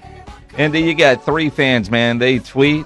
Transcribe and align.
ND, 0.60 0.74
you 0.74 0.92
got 0.92 1.24
three 1.24 1.48
fans, 1.48 1.90
man. 1.90 2.18
They 2.18 2.40
tweet, 2.40 2.84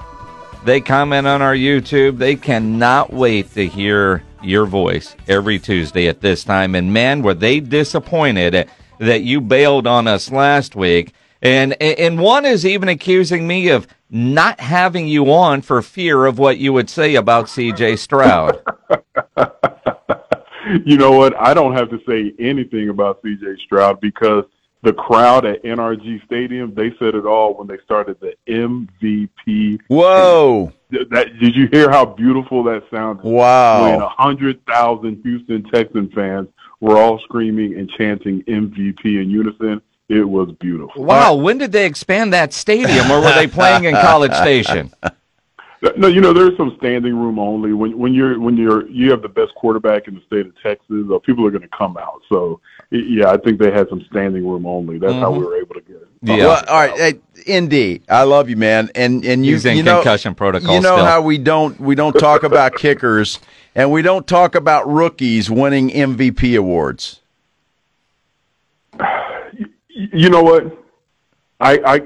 they 0.65 0.81
comment 0.81 1.27
on 1.27 1.43
our 1.43 1.57
YouTube. 1.57 2.19
They 2.19 2.37
cannot 2.37 3.13
wait 3.13 3.53
to 3.55 3.67
hear 3.67 4.23
your 4.41 4.65
voice 4.65 5.17
every 5.27 5.59
Tuesday 5.59 6.07
at 6.07 6.21
this 6.21 6.45
time. 6.45 6.77
And 6.77 6.93
man, 6.93 7.23
were 7.23 7.35
they 7.35 7.59
disappointed 7.59 8.71
that 9.01 9.23
you 9.23 9.41
bailed 9.41 9.89
on 9.89 10.07
us 10.07 10.31
last 10.31 10.77
week. 10.77 11.13
And 11.43 11.73
and 11.83 12.21
one 12.21 12.47
is 12.47 12.65
even 12.65 12.89
accusing 12.89 13.49
me 13.49 13.71
of 13.71 13.89
not 14.11 14.61
having 14.61 15.09
you 15.09 15.33
on 15.33 15.63
for 15.63 15.83
fear 15.83 16.27
of 16.27 16.39
what 16.39 16.59
you 16.59 16.73
would 16.73 16.91
say 16.91 17.15
about 17.15 17.49
C.J. 17.49 17.97
Stroud. 17.97 18.63
you 20.85 20.97
know 20.97 21.13
what? 21.13 21.35
I 21.37 21.55
don't 21.55 21.75
have 21.75 21.91
to 21.91 21.99
say 22.07 22.33
anything 22.39 22.89
about 22.89 23.21
C.J. 23.23 23.57
Stroud 23.65 24.01
because 24.01 24.45
the 24.85 24.93
crowd 24.93 25.47
at 25.47 25.63
NRG 25.65 26.25
Stadium, 26.27 26.75
they 26.75 26.91
said 26.99 27.15
it 27.15 27.25
all 27.25 27.55
when 27.55 27.67
they 27.67 27.79
started 27.85 28.19
the 28.21 28.35
MVP. 28.47 29.81
Whoa! 29.89 30.73
That 31.11 31.39
did 31.41 31.57
you 31.57 31.69
hear 31.73 31.91
how 31.91 32.05
beautiful 32.05 32.63
that 32.65 32.83
sounded? 32.91 33.25
Wow! 33.25 33.91
When 33.91 34.03
a 34.03 34.09
hundred 34.09 34.65
thousand 34.67 35.23
Houston 35.23 35.65
Texan 35.71 36.11
fans 36.11 36.49
were 36.81 36.99
all 36.99 37.19
screaming 37.21 37.79
and 37.79 37.91
chanting 37.91 38.43
MVP 38.43 39.05
in 39.05 39.31
unison. 39.31 39.81
It 40.09 40.29
was 40.29 40.53
beautiful. 40.61 41.03
Wow, 41.03 41.35
when 41.35 41.59
did 41.59 41.73
they 41.73 41.87
expand 41.87 42.33
that 42.35 42.53
stadium, 42.53 43.11
or 43.11 43.21
were 43.21 43.33
they 43.35 43.47
playing 43.47 43.85
in 43.85 43.95
College 43.95 44.35
Station? 44.35 44.93
No, 45.97 46.09
you 46.09 46.21
know 46.21 46.33
there's 46.33 46.57
some 46.57 46.75
standing 46.79 47.15
room 47.15 47.39
only. 47.39 47.73
When 47.75 47.99
when 47.99 48.15
you're 48.15 48.41
when 48.41 48.57
you're 48.57 48.89
you 48.89 49.11
have 49.11 49.21
the 49.21 49.29
best 49.29 49.55
quarterback 49.55 50.09
in 50.09 50.15
the 50.15 50.23
state 50.23 50.47
of 50.47 50.55
Texas, 50.63 51.05
uh, 51.13 51.19
people 51.19 51.47
are 51.47 51.51
going 51.51 51.63
to 51.63 51.77
come 51.77 51.99
out. 51.99 52.23
So 52.31 52.61
yeah, 52.91 53.31
I 53.31 53.37
think 53.37 53.59
they 53.59 53.71
had 53.71 53.89
some 53.91 54.03
standing 54.11 54.49
room 54.49 54.67
only. 54.67 54.99
That's 54.99 55.13
mm-hmm. 55.13 55.21
how 55.21 55.33
we 55.33 55.45
were 55.45 55.57
able 55.57 55.75
to 55.75 55.83
get 55.83 55.97
it. 55.97 56.09
Yeah. 56.23 56.37
Well, 56.37 56.65
all 56.69 56.89
right, 56.89 57.21
hey, 57.47 57.61
ND, 57.61 58.01
I 58.09 58.23
love 58.23 58.49
you, 58.49 58.57
man, 58.57 58.91
and 58.95 59.25
and 59.27 59.45
you, 59.45 59.53
He's 59.53 59.67
in 59.67 59.77
you 59.77 59.83
know, 59.83 59.97
concussion 59.97 60.35
protocol. 60.35 60.75
You 60.75 60.81
know 60.81 60.97
still. 60.97 61.05
how 61.05 61.21
we 61.21 61.37
don't 61.37 61.79
we 61.79 61.95
don't 61.95 62.15
talk 62.15 62.43
about 62.45 62.77
kickers, 62.77 63.39
and 63.75 63.93
we 63.93 64.01
don't 64.01 64.27
talk 64.27 64.55
about 64.55 64.89
rookies 64.89 65.51
winning 65.51 65.91
MVP 65.91 66.59
awards. 66.59 67.21
You 69.95 70.29
know 70.29 70.43
what? 70.43 70.77
I 71.61 71.79
I 71.87 72.01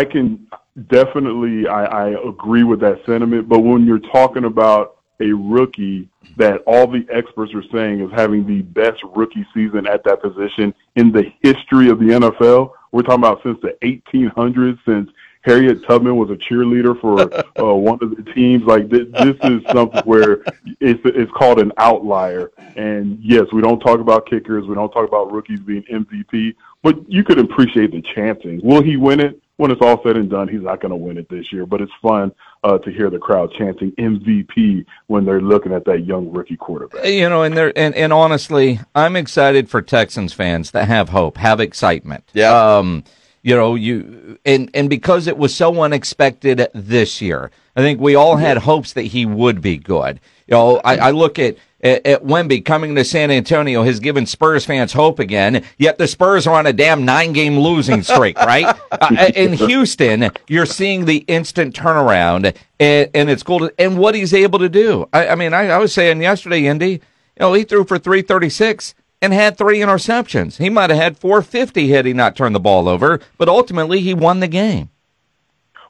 I 0.00 0.04
can 0.04 0.46
definitely 0.88 1.68
I, 1.68 1.84
I 1.84 2.28
agree 2.28 2.64
with 2.64 2.80
that 2.80 3.04
sentiment. 3.06 3.48
But 3.48 3.60
when 3.60 3.86
you're 3.86 4.00
talking 4.00 4.44
about 4.44 4.96
a 5.20 5.32
rookie 5.32 6.08
that 6.36 6.62
all 6.66 6.86
the 6.86 7.06
experts 7.10 7.52
are 7.54 7.64
saying 7.72 8.00
is 8.00 8.10
having 8.12 8.46
the 8.46 8.62
best 8.62 9.02
rookie 9.14 9.46
season 9.54 9.86
at 9.86 10.04
that 10.04 10.22
position 10.22 10.74
in 10.96 11.10
the 11.10 11.32
history 11.42 11.88
of 11.90 11.98
the 11.98 12.06
NFL, 12.06 12.72
we're 12.92 13.02
talking 13.02 13.24
about 13.24 13.42
since 13.42 13.58
the 13.60 13.76
1800s, 13.82 14.78
since 14.86 15.10
Harriet 15.42 15.84
Tubman 15.86 16.16
was 16.16 16.30
a 16.30 16.36
cheerleader 16.36 17.00
for 17.00 17.20
uh, 17.62 17.74
one 17.74 17.98
of 18.02 18.14
the 18.16 18.22
teams. 18.32 18.64
Like 18.64 18.88
this, 18.88 19.06
this 19.12 19.36
is 19.44 19.62
something 19.72 20.02
where 20.04 20.42
it's 20.80 21.00
it's 21.04 21.32
called 21.32 21.58
an 21.58 21.72
outlier. 21.78 22.50
And 22.76 23.18
yes, 23.20 23.46
we 23.52 23.62
don't 23.62 23.80
talk 23.80 24.00
about 24.00 24.26
kickers, 24.26 24.66
we 24.66 24.74
don't 24.74 24.90
talk 24.90 25.06
about 25.06 25.32
rookies 25.32 25.60
being 25.60 25.82
MVP, 25.84 26.54
but 26.82 27.10
you 27.10 27.24
could 27.24 27.38
appreciate 27.38 27.92
the 27.92 28.02
chanting. 28.14 28.60
Will 28.62 28.82
he 28.82 28.96
win 28.96 29.20
it? 29.20 29.40
When 29.56 29.72
it's 29.72 29.80
all 29.82 30.00
said 30.04 30.16
and 30.16 30.30
done, 30.30 30.46
he's 30.46 30.62
not 30.62 30.80
going 30.80 30.90
to 30.90 30.96
win 30.96 31.18
it 31.18 31.28
this 31.28 31.52
year. 31.52 31.66
But 31.66 31.80
it's 31.80 31.92
fun 32.00 32.30
uh, 32.62 32.78
to 32.78 32.92
hear 32.92 33.10
the 33.10 33.18
crowd 33.18 33.52
chanting 33.58 33.90
MVP 33.92 34.86
when 35.08 35.24
they're 35.24 35.40
looking 35.40 35.72
at 35.72 35.84
that 35.86 36.04
young 36.04 36.30
rookie 36.30 36.56
quarterback. 36.56 37.04
You 37.04 37.28
know, 37.28 37.42
and 37.42 37.56
they 37.56 37.72
and, 37.74 37.92
and 37.96 38.12
honestly, 38.12 38.78
I'm 38.94 39.16
excited 39.16 39.68
for 39.68 39.82
Texans 39.82 40.32
fans 40.32 40.70
that 40.70 40.86
have 40.86 41.08
hope, 41.08 41.38
have 41.38 41.58
excitement. 41.58 42.30
Yeah. 42.34 42.52
Um, 42.52 43.02
you 43.42 43.56
know, 43.56 43.74
you 43.74 44.38
and 44.44 44.70
and 44.74 44.88
because 44.88 45.26
it 45.26 45.38
was 45.38 45.54
so 45.54 45.82
unexpected 45.82 46.68
this 46.74 47.20
year, 47.20 47.50
I 47.74 47.80
think 47.80 48.00
we 48.00 48.14
all 48.14 48.36
had 48.36 48.58
hopes 48.58 48.92
that 48.92 49.02
he 49.02 49.26
would 49.26 49.60
be 49.60 49.76
good. 49.76 50.20
You 50.46 50.52
know, 50.52 50.76
I, 50.84 50.96
I 50.96 51.10
look 51.12 51.38
at 51.38 51.56
at, 51.80 52.06
at 52.06 52.24
Wemby 52.24 52.64
coming 52.64 52.94
to 52.94 53.04
San 53.04 53.30
Antonio 53.30 53.82
has 53.82 54.00
given 54.00 54.26
Spurs 54.26 54.64
fans 54.64 54.92
hope 54.92 55.18
again. 55.18 55.64
Yet 55.76 55.98
the 55.98 56.08
Spurs 56.08 56.46
are 56.46 56.54
on 56.54 56.66
a 56.66 56.72
damn 56.72 57.04
nine 57.04 57.32
game 57.32 57.58
losing 57.58 58.02
streak, 58.02 58.38
right? 58.38 58.76
uh, 58.92 59.30
in 59.34 59.52
Houston, 59.52 60.30
you're 60.48 60.66
seeing 60.66 61.04
the 61.04 61.18
instant 61.28 61.74
turnaround, 61.74 62.56
and, 62.80 63.10
and 63.14 63.30
it's 63.30 63.42
cool. 63.42 63.60
To, 63.60 63.74
and 63.78 63.98
what 63.98 64.14
he's 64.14 64.34
able 64.34 64.58
to 64.58 64.68
do. 64.68 65.08
I, 65.12 65.28
I 65.28 65.34
mean, 65.34 65.52
I, 65.52 65.68
I 65.68 65.78
was 65.78 65.92
saying 65.92 66.20
yesterday, 66.20 66.72
ND, 66.72 66.82
you 66.82 67.00
know, 67.40 67.52
he 67.52 67.64
threw 67.64 67.84
for 67.84 67.98
336 67.98 68.94
and 69.20 69.32
had 69.32 69.58
three 69.58 69.78
interceptions. 69.78 70.58
He 70.58 70.70
might 70.70 70.90
have 70.90 70.98
had 70.98 71.18
450 71.18 71.88
had 71.88 72.06
he 72.06 72.12
not 72.12 72.36
turned 72.36 72.54
the 72.54 72.60
ball 72.60 72.88
over, 72.88 73.20
but 73.36 73.48
ultimately 73.48 74.00
he 74.00 74.14
won 74.14 74.40
the 74.40 74.48
game. 74.48 74.90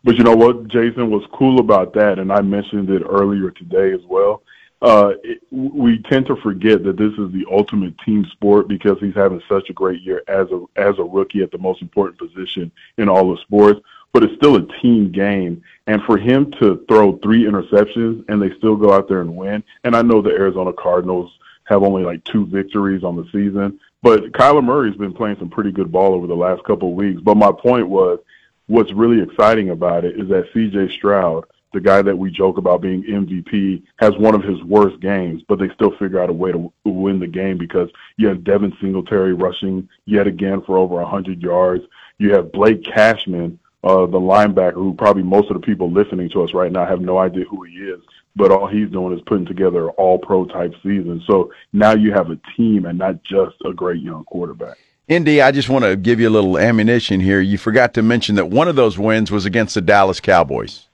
But 0.04 0.16
you 0.16 0.24
know 0.24 0.36
what, 0.36 0.68
Jason, 0.68 1.10
was 1.10 1.24
cool 1.34 1.58
about 1.58 1.92
that, 1.94 2.18
and 2.18 2.32
I 2.32 2.40
mentioned 2.40 2.88
it 2.88 3.02
earlier 3.02 3.50
today 3.50 3.92
as 3.92 4.00
well. 4.08 4.42
Uh, 4.80 5.12
it, 5.24 5.40
we 5.50 5.98
tend 6.02 6.26
to 6.26 6.36
forget 6.36 6.84
that 6.84 6.96
this 6.96 7.12
is 7.12 7.32
the 7.32 7.44
ultimate 7.50 7.94
team 8.04 8.24
sport 8.26 8.68
because 8.68 8.96
he's 9.00 9.14
having 9.14 9.42
such 9.48 9.68
a 9.70 9.72
great 9.72 10.00
year 10.02 10.22
as 10.28 10.46
a 10.52 10.64
as 10.76 10.98
a 10.98 11.02
rookie 11.02 11.42
at 11.42 11.50
the 11.50 11.58
most 11.58 11.82
important 11.82 12.18
position 12.18 12.70
in 12.96 13.08
all 13.08 13.32
of 13.32 13.40
sports. 13.40 13.80
But 14.12 14.22
it's 14.22 14.36
still 14.36 14.56
a 14.56 14.66
team 14.80 15.10
game, 15.12 15.62
and 15.86 16.02
for 16.04 16.16
him 16.16 16.50
to 16.52 16.84
throw 16.88 17.18
three 17.18 17.44
interceptions 17.44 18.24
and 18.28 18.40
they 18.40 18.56
still 18.56 18.76
go 18.76 18.92
out 18.92 19.08
there 19.08 19.20
and 19.20 19.36
win. 19.36 19.62
And 19.84 19.94
I 19.96 20.02
know 20.02 20.22
the 20.22 20.30
Arizona 20.30 20.72
Cardinals 20.72 21.30
have 21.64 21.82
only 21.82 22.04
like 22.04 22.24
two 22.24 22.46
victories 22.46 23.04
on 23.04 23.16
the 23.16 23.24
season, 23.24 23.78
but 24.02 24.32
Kyler 24.32 24.64
Murray's 24.64 24.96
been 24.96 25.12
playing 25.12 25.36
some 25.38 25.50
pretty 25.50 25.72
good 25.72 25.92
ball 25.92 26.14
over 26.14 26.26
the 26.26 26.34
last 26.34 26.64
couple 26.64 26.88
of 26.88 26.94
weeks. 26.94 27.20
But 27.20 27.36
my 27.36 27.52
point 27.52 27.88
was, 27.88 28.18
what's 28.66 28.92
really 28.92 29.20
exciting 29.20 29.70
about 29.70 30.04
it 30.04 30.18
is 30.18 30.28
that 30.28 30.48
C.J. 30.54 30.94
Stroud 30.96 31.44
the 31.72 31.80
guy 31.80 32.02
that 32.02 32.16
we 32.16 32.30
joke 32.30 32.58
about 32.58 32.80
being 32.80 33.02
MVP, 33.02 33.82
has 33.98 34.16
one 34.16 34.34
of 34.34 34.42
his 34.42 34.62
worst 34.62 35.00
games, 35.00 35.42
but 35.48 35.58
they 35.58 35.68
still 35.74 35.96
figure 35.98 36.20
out 36.20 36.30
a 36.30 36.32
way 36.32 36.52
to 36.52 36.72
win 36.84 37.20
the 37.20 37.26
game 37.26 37.58
because 37.58 37.90
you 38.16 38.26
have 38.28 38.44
Devin 38.44 38.72
Singletary 38.80 39.34
rushing 39.34 39.88
yet 40.06 40.26
again 40.26 40.62
for 40.62 40.78
over 40.78 40.94
100 40.96 41.42
yards. 41.42 41.84
You 42.18 42.32
have 42.32 42.52
Blake 42.52 42.84
Cashman, 42.84 43.58
uh, 43.84 44.06
the 44.06 44.18
linebacker, 44.18 44.74
who 44.74 44.94
probably 44.94 45.22
most 45.22 45.50
of 45.50 45.60
the 45.60 45.66
people 45.66 45.90
listening 45.90 46.30
to 46.30 46.42
us 46.42 46.54
right 46.54 46.72
now 46.72 46.86
have 46.86 47.00
no 47.00 47.18
idea 47.18 47.44
who 47.44 47.62
he 47.64 47.74
is, 47.74 48.00
but 48.34 48.50
all 48.50 48.66
he's 48.66 48.90
doing 48.90 49.16
is 49.16 49.22
putting 49.26 49.46
together 49.46 49.90
all 49.90 50.18
pro 50.18 50.46
type 50.46 50.74
season. 50.82 51.22
So 51.26 51.52
now 51.72 51.92
you 51.92 52.12
have 52.12 52.30
a 52.30 52.40
team 52.56 52.86
and 52.86 52.98
not 52.98 53.22
just 53.22 53.56
a 53.64 53.72
great 53.72 54.02
young 54.02 54.24
quarterback. 54.24 54.78
ND, 55.10 55.40
I 55.40 55.52
just 55.52 55.70
want 55.70 55.86
to 55.86 55.96
give 55.96 56.20
you 56.20 56.28
a 56.28 56.30
little 56.30 56.58
ammunition 56.58 57.20
here. 57.20 57.40
You 57.40 57.56
forgot 57.56 57.94
to 57.94 58.02
mention 58.02 58.34
that 58.34 58.50
one 58.50 58.68
of 58.68 58.76
those 58.76 58.98
wins 58.98 59.30
was 59.30 59.46
against 59.46 59.74
the 59.74 59.80
Dallas 59.80 60.20
Cowboys 60.20 60.87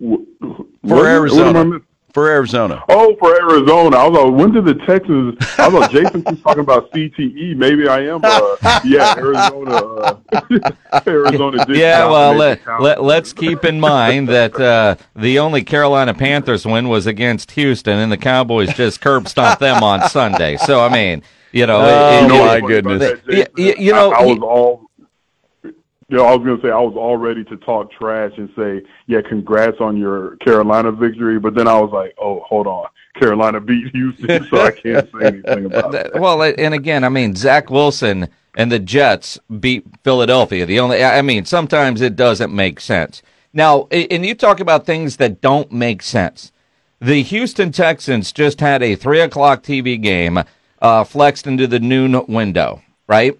for 0.00 1.06
Arizona. 1.06 1.80
for 2.12 2.28
Arizona. 2.28 2.82
Oh, 2.88 3.16
for 3.16 3.34
Arizona. 3.40 3.96
I 3.96 4.06
was 4.06 4.18
like, 4.20 4.34
when 4.40 4.52
did 4.52 4.64
the 4.66 4.74
Texans? 4.86 5.36
I 5.58 5.68
was 5.68 5.80
like, 5.80 5.90
Jason 5.90 6.22
keeps 6.24 6.42
talking 6.42 6.60
about 6.60 6.90
CTE. 6.92 7.56
Maybe 7.56 7.88
I 7.88 8.02
am. 8.02 8.20
Uh, 8.22 8.80
yeah, 8.84 9.14
Arizona. 9.16 9.72
Uh, 9.74 11.00
Arizona. 11.06 11.64
Did 11.66 11.76
Yeah, 11.76 12.06
well, 12.08 12.34
let 12.34 12.60
let 12.80 13.02
let's 13.02 13.32
keep 13.32 13.64
in 13.64 13.80
mind 13.80 14.28
that 14.28 14.54
uh, 14.60 14.96
the 15.16 15.38
only 15.40 15.62
Carolina 15.64 16.14
Panthers 16.14 16.64
win 16.66 16.88
was 16.88 17.06
against 17.06 17.50
Houston, 17.52 17.98
and 17.98 18.12
the 18.12 18.16
Cowboys 18.16 18.72
just 18.74 19.00
curb 19.00 19.28
stomped 19.28 19.60
them 19.60 19.82
on 19.82 20.08
Sunday. 20.08 20.56
So, 20.58 20.80
I 20.80 20.88
mean, 20.92 21.22
you 21.52 21.66
know, 21.66 21.80
Oh, 21.80 22.18
it- 22.18 22.22
You 22.22 22.28
know 22.28 22.44
it- 22.44 22.62
my 22.62 22.68
goodness. 22.68 23.20
You- 23.56 23.74
you 23.78 23.92
know, 23.92 24.12
I, 24.12 24.20
I 24.20 24.24
was 24.24 24.38
all. 24.40 24.83
Know, 26.10 26.26
I 26.26 26.34
was 26.34 26.44
going 26.44 26.56
to 26.60 26.62
say 26.62 26.70
I 26.70 26.80
was 26.80 26.94
all 26.96 27.16
ready 27.16 27.44
to 27.44 27.56
talk 27.56 27.90
trash 27.90 28.32
and 28.36 28.50
say, 28.56 28.82
"Yeah, 29.06 29.22
congrats 29.22 29.78
on 29.80 29.96
your 29.96 30.36
Carolina 30.36 30.92
victory," 30.92 31.38
but 31.38 31.54
then 31.54 31.66
I 31.66 31.78
was 31.80 31.90
like, 31.92 32.14
"Oh, 32.20 32.40
hold 32.40 32.66
on, 32.66 32.86
Carolina 33.18 33.60
beat 33.60 33.88
Houston, 33.94 34.46
so 34.50 34.60
I 34.60 34.70
can't 34.70 35.08
say 35.12 35.26
anything 35.26 35.64
about 35.66 35.92
That- 35.92 36.12
that." 36.12 36.20
well, 36.20 36.42
and 36.42 36.74
again, 36.74 37.04
I 37.04 37.08
mean, 37.08 37.34
Zach 37.34 37.70
Wilson 37.70 38.28
and 38.54 38.70
the 38.70 38.78
Jets 38.78 39.38
beat 39.60 39.84
Philadelphia. 40.04 40.66
The 40.66 40.78
only, 40.78 41.02
I 41.02 41.22
mean, 41.22 41.44
sometimes 41.46 42.00
it 42.00 42.16
doesn't 42.16 42.54
make 42.54 42.80
sense. 42.80 43.22
Now, 43.52 43.88
and 43.90 44.26
you 44.26 44.34
talk 44.34 44.60
about 44.60 44.84
things 44.84 45.16
that 45.16 45.40
don't 45.40 45.72
make 45.72 46.02
sense. 46.02 46.52
The 47.00 47.22
Houston 47.22 47.72
Texans 47.72 48.30
just 48.30 48.60
had 48.60 48.82
a 48.82 48.94
three 48.94 49.20
o'clock 49.20 49.62
TV 49.62 50.00
game 50.00 50.40
uh, 50.82 51.04
flexed 51.04 51.46
into 51.46 51.66
the 51.66 51.80
noon 51.80 52.26
window, 52.26 52.82
right? 53.08 53.38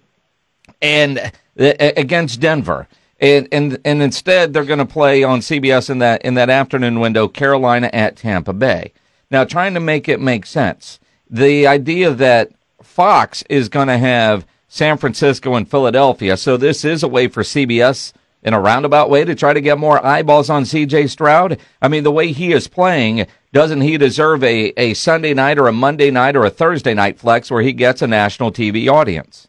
And 0.81 1.31
against 1.57 2.39
Denver. 2.39 2.87
And, 3.19 3.47
and 3.51 3.79
and 3.85 4.01
instead 4.01 4.51
they're 4.53 4.65
going 4.65 4.79
to 4.79 4.85
play 4.85 5.23
on 5.23 5.39
CBS 5.39 5.89
in 5.89 5.99
that 5.99 6.21
in 6.23 6.33
that 6.33 6.49
afternoon 6.49 6.99
window 6.99 7.27
Carolina 7.27 7.89
at 7.93 8.17
Tampa 8.17 8.51
Bay. 8.51 8.91
Now 9.31 9.45
trying 9.45 9.73
to 9.73 9.79
make 9.79 10.09
it 10.09 10.19
make 10.19 10.45
sense. 10.45 10.99
The 11.29 11.65
idea 11.65 12.11
that 12.11 12.51
Fox 12.83 13.43
is 13.49 13.69
going 13.69 13.87
to 13.87 13.97
have 13.97 14.45
San 14.67 14.97
Francisco 14.97 15.55
and 15.55 15.69
Philadelphia, 15.69 16.35
so 16.35 16.57
this 16.57 16.83
is 16.83 17.03
a 17.03 17.07
way 17.07 17.29
for 17.29 17.41
CBS 17.41 18.11
in 18.43 18.53
a 18.53 18.59
roundabout 18.59 19.09
way 19.09 19.23
to 19.23 19.33
try 19.33 19.53
to 19.53 19.61
get 19.61 19.79
more 19.79 20.05
eyeballs 20.05 20.49
on 20.49 20.63
CJ 20.63 21.09
Stroud. 21.09 21.57
I 21.81 21.87
mean 21.87 22.03
the 22.03 22.11
way 22.11 22.33
he 22.33 22.51
is 22.51 22.67
playing, 22.67 23.27
doesn't 23.53 23.81
he 23.81 23.97
deserve 23.97 24.43
a, 24.43 24.73
a 24.77 24.93
Sunday 24.93 25.33
night 25.33 25.57
or 25.57 25.67
a 25.67 25.73
Monday 25.73 26.11
night 26.11 26.35
or 26.35 26.43
a 26.43 26.49
Thursday 26.49 26.93
night 26.93 27.17
flex 27.17 27.49
where 27.49 27.63
he 27.63 27.71
gets 27.71 28.01
a 28.01 28.07
national 28.07 28.51
TV 28.51 28.89
audience? 28.89 29.47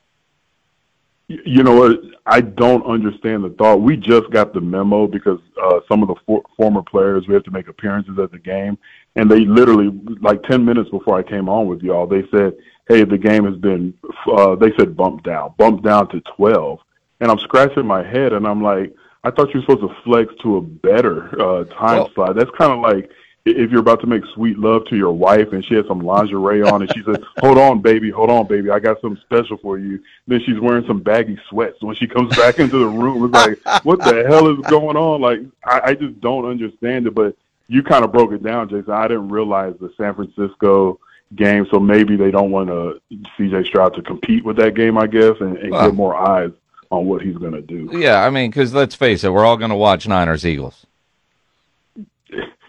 You 1.29 1.65
know 1.65 1.75
what? 1.75 2.01
I 2.27 2.41
don't 2.41 2.87
understand 2.87 3.43
the 3.43 3.51
thought. 3.51 3.81
We 3.81 3.97
just 3.97 4.31
got 4.31 4.53
the 4.55 4.61
memo 4.61 5.09
because 5.09 5.41
uh, 5.61 5.81
some 5.89 6.03
of 6.03 6.09
the 6.09 6.15
for- 6.25 6.45
former 6.57 6.83
players 6.83 7.27
we 7.27 7.35
have 7.35 7.43
to 7.45 7.51
make 7.51 7.67
appearances 7.67 8.17
at 8.21 8.31
the 8.31 8.39
game, 8.39 8.79
and 9.17 9.29
they 9.29 9.41
literally 9.41 9.91
like 10.21 10.43
ten 10.45 10.65
minutes 10.65 10.89
before 10.91 11.19
I 11.19 11.25
came 11.25 11.49
on 11.49 11.67
with 11.67 11.83
y'all, 11.83 12.07
they 12.07 12.23
said, 12.31 12.53
"Hey, 12.89 13.03
the 13.03 13.19
game 13.19 13.45
has 13.45 13.57
been," 13.57 13.93
uh, 14.33 14.55
they 14.55 14.71
said, 14.79 14.97
"bumped 14.97 15.25
down, 15.25 15.55
bumped 15.59 15.85
down 15.85 16.09
to 16.11 16.21
12. 16.37 16.79
And 17.21 17.31
I'm 17.31 17.39
scratching 17.41 17.87
my 17.87 18.07
head, 18.07 18.33
and 18.33 18.47
I'm 18.47 18.63
like, 18.63 18.95
I 19.25 19.31
thought 19.31 19.53
you 19.53 19.61
were 19.61 19.67
supposed 19.67 19.81
to 19.81 20.03
flex 20.05 20.33
to 20.43 20.59
a 20.59 20.61
better 20.61 21.29
uh, 21.41 21.65
time 21.65 21.99
Well- 21.99 22.11
slot. 22.15 22.37
That's 22.37 22.51
kind 22.57 22.73
of 22.73 22.79
like 22.81 23.11
if 23.47 23.71
you're 23.71 23.81
about 23.81 24.01
to 24.01 24.07
make 24.07 24.25
sweet 24.35 24.59
love 24.59 24.85
to 24.87 24.97
your 24.97 25.13
wife 25.13 25.53
and 25.53 25.65
she 25.65 25.75
has 25.77 25.87
some 25.87 26.01
lingerie 26.01 26.63
on 26.63 26.83
and 26.83 26.93
she 26.93 27.03
says, 27.05 27.17
"Hold 27.39 27.59
on, 27.59 27.81
baby, 27.81 28.11
hold 28.11 28.29
on, 28.31 28.47
baby, 28.47 28.71
I 28.71 28.79
got 28.81 29.01
something 29.01 29.21
special 29.23 29.57
for 29.59 29.79
you." 29.79 30.01
Then 30.27 30.41
she's 30.41 30.59
wearing 30.59 30.87
some 30.87 31.01
baggy 31.01 31.39
sweats. 31.49 31.81
When 31.81 31.95
she 31.95 32.07
comes 32.07 32.37
back 32.37 32.59
into 32.59 32.79
the 32.79 32.87
room, 32.87 33.25
it's 33.25 33.65
like, 33.65 33.85
"What 33.85 34.01
the 34.01 34.25
hell 34.29 34.49
is 34.49 34.59
going 34.67 34.97
on?" 34.97 35.21
Like, 35.21 35.41
I, 35.65 35.91
I 35.91 35.95
just 35.95 36.21
don't 36.21 36.45
understand 36.45 37.07
it. 37.07 37.15
But 37.15 37.37
you 37.69 37.83
kind 37.83 38.05
of 38.05 38.13
broke 38.13 38.33
it 38.33 38.43
down, 38.43 38.69
Jason. 38.69 38.91
I 38.93 39.09
didn't 39.09 39.29
realize 39.29 39.75
the 39.81 39.93
San 39.97 40.15
Francisco 40.15 40.99
game, 41.35 41.67
so 41.71 41.79
maybe 41.79 42.17
they 42.17 42.31
don't 42.31 42.51
want 42.51 42.71
uh, 42.71 42.75
to 42.75 43.01
CJ 43.39 43.67
Stroud 43.67 43.95
to 43.95 44.03
compete 44.03 44.45
with 44.45 44.57
that 44.57 44.75
game, 44.75 44.99
I 44.99 45.07
guess, 45.07 45.35
and, 45.41 45.57
and 45.59 45.71
Well- 45.71 45.87
get 45.87 45.95
more 45.95 46.17
eyes 46.17 46.51
on 46.91 47.07
what 47.07 47.21
he's 47.21 47.37
going 47.37 47.53
to 47.53 47.63
do. 47.63 47.91
Yeah, 47.93 48.23
I 48.25 48.31
mean, 48.31 48.51
because 48.51 48.73
let's 48.73 48.95
face 48.95 49.25
it, 49.25 49.33
we're 49.33 49.45
all 49.45 49.57
going 49.57 49.71
to 49.71 49.77
watch 49.77 50.07
Niners 50.07 50.47
Eagles. 50.47 50.87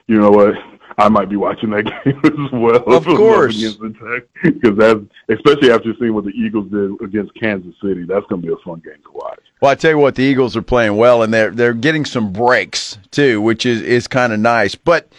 You 0.08 0.20
know 0.20 0.32
what? 0.32 0.56
I 1.00 1.10
might 1.10 1.30
be 1.30 1.36
watching 1.36 1.70
that 1.72 1.84
game 2.04 2.20
as 2.24 2.52
well. 2.52 2.78
Of 2.78 3.04
if 3.04 3.08
it 3.08 3.12
was 3.12 3.14
up 3.14 3.18
course. 3.18 3.58
against 3.58 3.80
the 3.80 3.90
Tech, 3.90 4.54
because 4.54 4.78
that's 4.78 5.00
especially 5.30 5.72
after 5.72 5.94
seeing 6.00 6.14
what 6.14 6.24
the 6.24 6.32
Eagles 6.32 6.72
did 6.72 7.00
against 7.02 7.36
Kansas 7.36 7.76
City. 7.82 8.04
That's 8.04 8.26
going 8.28 8.42
to 8.42 8.48
be 8.48 8.54
a 8.54 8.58
fun 8.66 8.82
game 8.84 9.02
to 9.04 9.12
watch. 9.14 9.40
Well, 9.62 9.72
I 9.72 9.76
tell 9.76 9.92
you 9.92 9.98
what, 10.00 10.16
the 10.16 10.24
Eagles 10.24 10.58
are 10.58 10.62
playing 10.64 10.96
well, 10.96 11.22
and 11.22 11.32
they're 11.34 11.52
they're 11.52 11.74
getting 11.74 12.04
some 12.04 12.34
breaks 12.34 12.98
too, 13.12 13.42
which 13.42 13.66
is 13.66 13.82
is 13.82 14.08
kind 14.08 14.34
of 14.34 14.40
nice. 14.40 14.74
But 14.74 15.12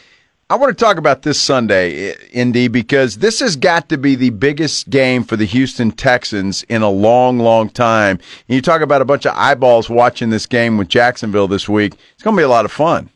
I 0.51 0.57
want 0.57 0.77
to 0.77 0.85
talk 0.85 0.97
about 0.97 1.23
this 1.23 1.41
Sunday, 1.41 2.15
ND, 2.37 2.73
because 2.73 3.19
this 3.19 3.39
has 3.41 3.55
got 3.55 3.91
to 3.91 3.99
be 3.99 4.15
the 4.15 4.31
biggest 4.31 4.89
game 4.89 5.23
for 5.23 5.37
the 5.37 5.45
Houston 5.45 5.93
Texans 5.93 6.63
in 6.65 6.81
a 6.81 6.89
long, 6.91 7.39
long 7.39 7.69
time. 7.69 8.19
And 8.49 8.55
you 8.55 8.63
talk 8.63 8.81
about 8.81 9.03
a 9.03 9.05
bunch 9.05 9.27
of 9.27 9.35
eyeballs 9.37 9.91
watching 9.91 10.31
this 10.31 10.47
game 10.47 10.79
with 10.79 10.89
Jacksonville 10.89 11.49
this 11.49 11.69
week. 11.69 11.95
It's 12.15 12.23
going 12.23 12.35
to 12.35 12.41
be 12.41 12.45
a 12.45 12.49
lot 12.49 12.65
of 12.65 12.73
fun. 12.73 13.11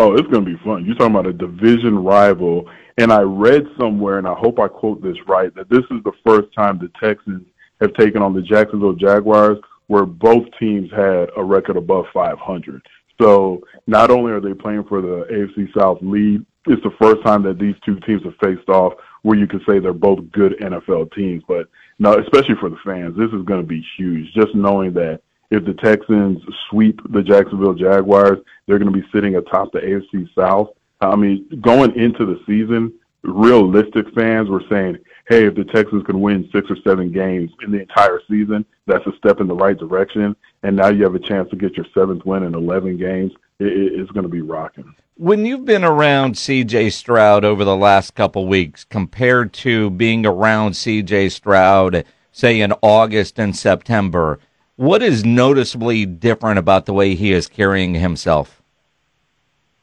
Oh, 0.00 0.14
it's 0.14 0.28
going 0.28 0.46
to 0.46 0.56
be 0.56 0.64
fun. 0.64 0.86
You're 0.86 0.94
talking 0.94 1.14
about 1.14 1.26
a 1.26 1.32
division 1.34 2.02
rival, 2.02 2.66
and 2.96 3.12
I 3.12 3.20
read 3.20 3.66
somewhere, 3.78 4.16
and 4.16 4.26
I 4.26 4.32
hope 4.32 4.58
I 4.58 4.66
quote 4.66 5.02
this 5.02 5.18
right, 5.28 5.54
that 5.54 5.68
this 5.68 5.82
is 5.90 6.02
the 6.04 6.12
first 6.26 6.48
time 6.56 6.78
the 6.78 6.90
Texans 6.98 7.46
have 7.82 7.92
taken 7.92 8.22
on 8.22 8.32
the 8.32 8.40
Jacksonville 8.40 8.94
Jaguars, 8.94 9.58
where 9.88 10.06
both 10.06 10.46
teams 10.58 10.90
had 10.90 11.28
a 11.36 11.44
record 11.44 11.76
above 11.76 12.06
500. 12.14 12.80
So 13.20 13.62
not 13.86 14.10
only 14.10 14.32
are 14.32 14.40
they 14.40 14.54
playing 14.54 14.84
for 14.84 15.02
the 15.02 15.26
AFC 15.30 15.68
South 15.78 15.98
lead, 16.00 16.46
it's 16.66 16.82
the 16.82 16.96
first 16.98 17.22
time 17.22 17.42
that 17.42 17.58
these 17.58 17.74
two 17.84 18.00
teams 18.00 18.22
have 18.24 18.36
faced 18.42 18.70
off 18.70 18.94
where 19.20 19.36
you 19.36 19.46
could 19.46 19.62
say 19.68 19.80
they're 19.80 19.92
both 19.92 20.20
good 20.32 20.58
NFL 20.60 21.12
teams. 21.12 21.42
But 21.46 21.68
no, 21.98 22.14
especially 22.14 22.54
for 22.58 22.70
the 22.70 22.78
fans, 22.86 23.18
this 23.18 23.38
is 23.38 23.44
going 23.44 23.60
to 23.60 23.66
be 23.66 23.84
huge. 23.98 24.32
Just 24.32 24.54
knowing 24.54 24.94
that 24.94 25.20
if 25.50 25.64
the 25.64 25.74
Texans 25.74 26.40
sweep 26.68 27.00
the 27.12 27.22
Jacksonville 27.22 27.74
Jaguars, 27.74 28.38
they're 28.66 28.78
going 28.78 28.92
to 28.92 28.98
be 28.98 29.06
sitting 29.12 29.36
atop 29.36 29.72
the 29.72 29.80
AFC 29.80 30.28
South. 30.34 30.70
I 31.00 31.16
mean, 31.16 31.46
going 31.60 31.94
into 31.98 32.26
the 32.26 32.40
season, 32.46 32.92
realistic 33.22 34.06
fans 34.14 34.48
were 34.48 34.62
saying, 34.70 34.98
hey, 35.28 35.46
if 35.46 35.54
the 35.54 35.64
Texans 35.64 36.04
can 36.04 36.20
win 36.20 36.48
six 36.52 36.70
or 36.70 36.76
seven 36.86 37.10
games 37.12 37.50
in 37.64 37.72
the 37.72 37.80
entire 37.80 38.20
season, 38.28 38.64
that's 38.86 39.06
a 39.06 39.16
step 39.18 39.40
in 39.40 39.46
the 39.46 39.54
right 39.54 39.78
direction. 39.78 40.36
And 40.62 40.76
now 40.76 40.88
you 40.88 41.04
have 41.04 41.14
a 41.14 41.20
chance 41.20 41.48
to 41.50 41.56
get 41.56 41.76
your 41.76 41.86
seventh 41.94 42.24
win 42.24 42.42
in 42.42 42.54
11 42.54 42.98
games. 42.98 43.32
It, 43.58 43.68
it, 43.68 44.00
it's 44.00 44.10
going 44.10 44.24
to 44.24 44.30
be 44.30 44.42
rocking. 44.42 44.94
When 45.16 45.44
you've 45.44 45.64
been 45.64 45.84
around 45.84 46.34
CJ 46.34 46.92
Stroud 46.92 47.44
over 47.44 47.64
the 47.64 47.76
last 47.76 48.14
couple 48.14 48.46
weeks 48.46 48.84
compared 48.84 49.52
to 49.54 49.90
being 49.90 50.24
around 50.24 50.72
CJ 50.72 51.30
Stroud, 51.30 52.04
say 52.32 52.60
in 52.60 52.72
August 52.82 53.38
and 53.38 53.54
September, 53.54 54.38
what 54.80 55.02
is 55.02 55.26
noticeably 55.26 56.06
different 56.06 56.58
about 56.58 56.86
the 56.86 56.92
way 56.94 57.14
he 57.14 57.32
is 57.32 57.48
carrying 57.48 57.92
himself? 57.92 58.62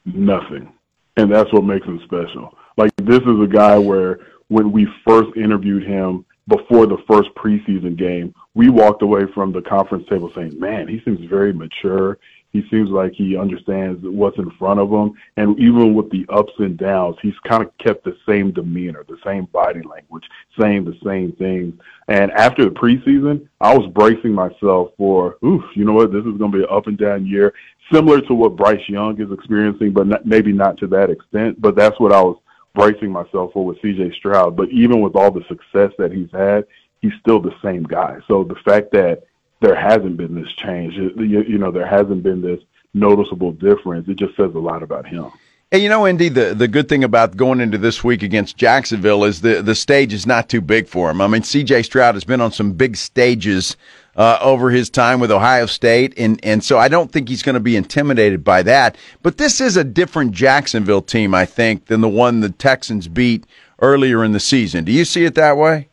Nothing. 0.06 0.74
And 1.18 1.32
that's 1.32 1.54
what 1.54 1.66
makes 1.66 1.86
him 1.86 2.02
special. 2.04 2.58
Like, 2.78 2.90
this 3.04 3.20
is 3.20 3.40
a 3.40 3.48
guy 3.48 3.78
where 3.78 4.22
when 4.48 4.72
we 4.72 4.88
first 5.08 5.38
interviewed 5.38 5.84
him 5.84 6.26
before 6.48 6.88
the 6.88 6.98
first 7.08 7.30
preseason 7.36 7.96
game, 7.96 8.34
we 8.56 8.70
walked 8.70 9.04
away 9.04 9.26
from 9.36 9.52
the 9.52 9.62
conference 9.62 10.08
table 10.10 10.32
saying, 10.34 10.60
man, 10.60 10.88
he 10.88 11.00
seems 11.06 11.20
very 11.30 11.54
mature. 11.54 12.18
He 12.58 12.68
seems 12.72 12.90
like 12.90 13.14
he 13.14 13.38
understands 13.38 14.02
what's 14.04 14.40
in 14.40 14.50
front 14.58 14.80
of 14.80 14.90
him. 14.90 15.14
And 15.38 15.60
even 15.60 15.94
with 15.94 16.10
the 16.10 16.26
ups 16.30 16.54
and 16.58 16.76
downs, 16.76 17.16
he's 17.22 17.38
kind 17.48 17.64
of 17.64 17.78
kept 17.78 18.04
the 18.04 18.18
same 18.28 18.52
demeanor, 18.52 19.06
the 19.08 19.20
same 19.24 19.46
body 19.46 19.84
language, 19.84 20.24
saying 20.60 20.86
the 20.86 20.98
same 21.06 21.34
things. 21.34 21.80
And 22.08 22.32
after 22.32 22.66
the 22.66 22.72
preseason, 22.72 23.48
I 23.62 23.78
was 23.78 23.92
bracing 23.94 24.34
myself 24.34 24.90
for, 24.98 25.38
oof, 25.46 25.64
you 25.76 25.86
know 25.86 25.94
what? 25.94 26.12
This 26.12 26.26
is 26.26 26.38
going 26.40 26.52
to 26.52 26.58
be 26.58 26.64
an 26.64 26.70
up 26.72 26.88
and 26.88 26.98
down 26.98 27.28
year, 27.28 27.54
similar 27.94 28.22
to 28.22 28.34
what 28.34 28.56
Bryce 28.56 28.90
Young 28.90 29.22
is 29.22 29.32
experiencing, 29.32 29.94
but 29.94 30.08
not, 30.08 30.26
maybe 30.26 30.52
not 30.52 30.78
to 30.80 30.88
that 30.88 31.12
extent. 31.12 31.62
But 31.62 31.76
that's 31.76 32.00
what 32.00 32.12
I 32.12 32.22
was 32.22 32.40
bracing 32.74 33.12
myself 33.12 33.54
for 33.54 33.66
with 33.66 33.80
CJ 33.84 34.16
Stroud. 34.16 34.58
But 34.58 34.70
even 34.70 35.02
with 35.02 35.16
all 35.16 35.30
the 35.30 35.44
success 35.48 35.92
that 36.00 36.12
he's 36.12 36.32
had, 36.32 36.66
he's 37.02 37.14
still 37.22 37.40
the 37.40 37.54
same 37.64 37.84
guy. 37.84 38.18
So 38.28 38.44
the 38.44 38.56
fact 38.66 38.92
that 38.94 39.26
there 39.62 39.76
hasn't 39.76 40.18
been 40.18 40.36
this 40.36 40.52
change, 40.54 40.94
you, 40.96 41.44
you 41.44 41.58
know, 41.58 41.72
there 41.72 41.88
hasn't 41.88 42.24
been 42.24 42.42
this 42.42 42.60
noticeable 42.94 43.52
difference, 43.52 44.08
it 44.08 44.18
just 44.18 44.36
says 44.36 44.54
a 44.56 44.60
lot 44.60 44.84
about 44.84 45.08
him. 45.08 45.32
And 45.70 45.84
you 45.84 45.90
know, 45.90 46.10
ND, 46.10 46.34
the, 46.34 46.56
the 46.56 46.68
good 46.70 46.88
thing 46.88 47.04
about 47.04 47.36
going 47.36 47.60
into 47.60 47.78
this 47.78 48.02
week 48.02 48.24
against 48.24 48.56
Jacksonville 48.56 49.26
is 49.26 49.42
the, 49.42 49.62
the 49.62 49.76
stage 49.76 50.14
is 50.14 50.26
not 50.26 50.48
too 50.48 50.62
big 50.62 50.88
for 50.88 51.12
him. 51.12 51.20
I 51.20 51.28
mean, 51.28 51.42
CJ 51.42 51.84
Stroud 51.84 52.16
has 52.16 52.24
been 52.24 52.40
on 52.40 52.54
some 52.54 52.72
big 52.72 52.96
stages 52.96 53.76
uh, 54.16 54.40
over 54.42 54.70
his 54.70 54.90
time 54.90 55.20
with 55.20 55.30
Ohio 55.30 55.66
State, 55.66 56.14
and, 56.18 56.40
and 56.42 56.64
so 56.64 56.78
I 56.78 56.88
don't 56.88 57.12
think 57.12 57.28
he's 57.28 57.44
going 57.44 57.56
to 57.56 57.60
be 57.60 57.76
intimidated 57.76 58.46
by 58.46 58.64
that. 58.64 58.98
But 59.22 59.38
this 59.38 59.60
is 59.60 59.76
a 59.76 59.84
different 59.84 60.32
Jacksonville 60.32 61.02
team, 61.02 61.36
I 61.36 61.46
think, 61.46 61.88
than 61.88 62.00
the 62.00 62.08
one 62.08 62.40
the 62.40 62.50
Texans 62.50 63.10
beat 63.10 63.46
earlier 63.80 64.24
in 64.24 64.32
the 64.32 64.40
season. 64.40 64.86
Do 64.86 64.94
you 64.94 65.04
see 65.04 65.26
it 65.26 65.36
that 65.36 65.58
way? 65.58 65.90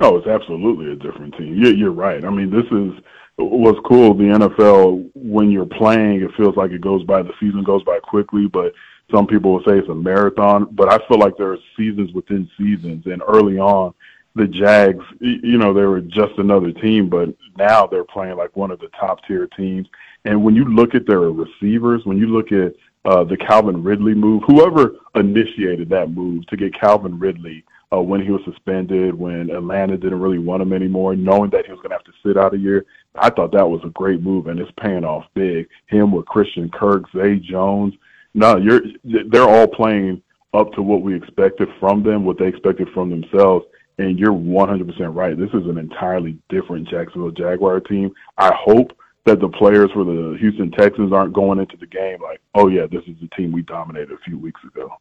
Oh, 0.00 0.16
it's 0.18 0.26
absolutely 0.26 0.92
a 0.92 0.96
different 0.96 1.34
team. 1.36 1.54
You're, 1.56 1.74
you're 1.74 1.90
right. 1.90 2.24
I 2.24 2.30
mean, 2.30 2.50
this 2.50 2.66
is 2.70 3.02
what's 3.36 3.78
cool. 3.86 4.14
The 4.14 4.24
NFL, 4.24 5.10
when 5.14 5.50
you're 5.50 5.66
playing, 5.66 6.22
it 6.22 6.30
feels 6.36 6.56
like 6.56 6.70
it 6.70 6.80
goes 6.80 7.02
by. 7.04 7.22
The 7.22 7.32
season 7.40 7.64
goes 7.64 7.82
by 7.82 7.98
quickly, 8.00 8.46
but 8.46 8.72
Some 9.10 9.26
people 9.26 9.52
will 9.52 9.62
say 9.64 9.78
it's 9.78 9.88
a 9.88 9.94
marathon, 9.94 10.68
but 10.72 10.92
I 10.92 10.98
feel 11.06 11.18
like 11.18 11.36
there 11.36 11.52
are 11.52 11.58
seasons 11.76 12.12
within 12.12 12.50
seasons. 12.58 13.06
And 13.06 13.22
early 13.26 13.58
on, 13.58 13.94
the 14.34 14.46
Jags, 14.48 15.04
you 15.20 15.58
know, 15.58 15.72
they 15.72 15.84
were 15.84 16.00
just 16.00 16.36
another 16.38 16.72
team, 16.72 17.08
but 17.08 17.28
now 17.56 17.86
they're 17.86 18.04
playing 18.04 18.36
like 18.36 18.54
one 18.56 18.70
of 18.70 18.80
the 18.80 18.88
top 18.88 19.24
tier 19.26 19.46
teams. 19.56 19.86
And 20.24 20.42
when 20.42 20.56
you 20.56 20.64
look 20.64 20.94
at 20.94 21.06
their 21.06 21.30
receivers, 21.30 22.04
when 22.04 22.18
you 22.18 22.26
look 22.26 22.50
at 22.50 22.74
uh, 23.04 23.22
the 23.22 23.36
Calvin 23.36 23.82
Ridley 23.82 24.14
move, 24.14 24.42
whoever 24.46 24.96
initiated 25.14 25.88
that 25.90 26.10
move 26.10 26.44
to 26.48 26.56
get 26.56 26.78
Calvin 26.78 27.18
Ridley 27.18 27.64
uh, 27.92 28.00
when 28.00 28.20
he 28.20 28.30
was 28.30 28.42
suspended, 28.44 29.14
when 29.14 29.50
Atlanta 29.50 29.96
didn't 29.96 30.20
really 30.20 30.38
want 30.38 30.62
him 30.62 30.72
anymore, 30.72 31.14
knowing 31.14 31.50
that 31.50 31.66
he 31.66 31.72
was 31.72 31.80
going 31.80 31.90
to 31.90 31.96
have 31.96 32.04
to 32.04 32.12
sit 32.24 32.36
out 32.36 32.54
a 32.54 32.58
year, 32.58 32.84
I 33.14 33.30
thought 33.30 33.52
that 33.52 33.68
was 33.68 33.80
a 33.84 33.90
great 33.90 34.22
move, 34.22 34.48
and 34.48 34.58
it's 34.58 34.70
paying 34.80 35.04
off 35.04 35.24
big. 35.34 35.68
Him 35.86 36.10
with 36.12 36.26
Christian 36.26 36.68
Kirk, 36.70 37.04
Zay 37.16 37.36
Jones, 37.36 37.94
no, 38.34 38.58
you're 38.58 38.82
they're 39.04 39.48
all 39.48 39.66
playing 39.66 40.22
up 40.52 40.72
to 40.74 40.82
what 40.82 41.02
we 41.02 41.14
expected 41.14 41.68
from 41.80 42.02
them, 42.02 42.24
what 42.24 42.38
they 42.38 42.46
expected 42.46 42.88
from 42.92 43.10
themselves. 43.10 43.64
And 43.98 44.18
you're 44.18 44.32
100% 44.32 45.14
right. 45.14 45.38
This 45.38 45.48
is 45.54 45.66
an 45.66 45.78
entirely 45.78 46.38
different 46.50 46.86
Jacksonville 46.86 47.30
Jaguar 47.30 47.80
team. 47.80 48.12
I 48.36 48.54
hope 48.54 48.92
that 49.24 49.40
the 49.40 49.48
players 49.48 49.90
for 49.92 50.04
the 50.04 50.36
Houston 50.38 50.70
Texans 50.70 51.14
aren't 51.14 51.32
going 51.32 51.58
into 51.58 51.78
the 51.78 51.86
game 51.86 52.20
like, 52.22 52.42
oh 52.54 52.68
yeah, 52.68 52.86
this 52.86 53.02
is 53.06 53.16
the 53.22 53.28
team 53.36 53.52
we 53.52 53.62
dominated 53.62 54.12
a 54.12 54.18
few 54.18 54.38
weeks 54.38 54.60
ago. 54.64 54.92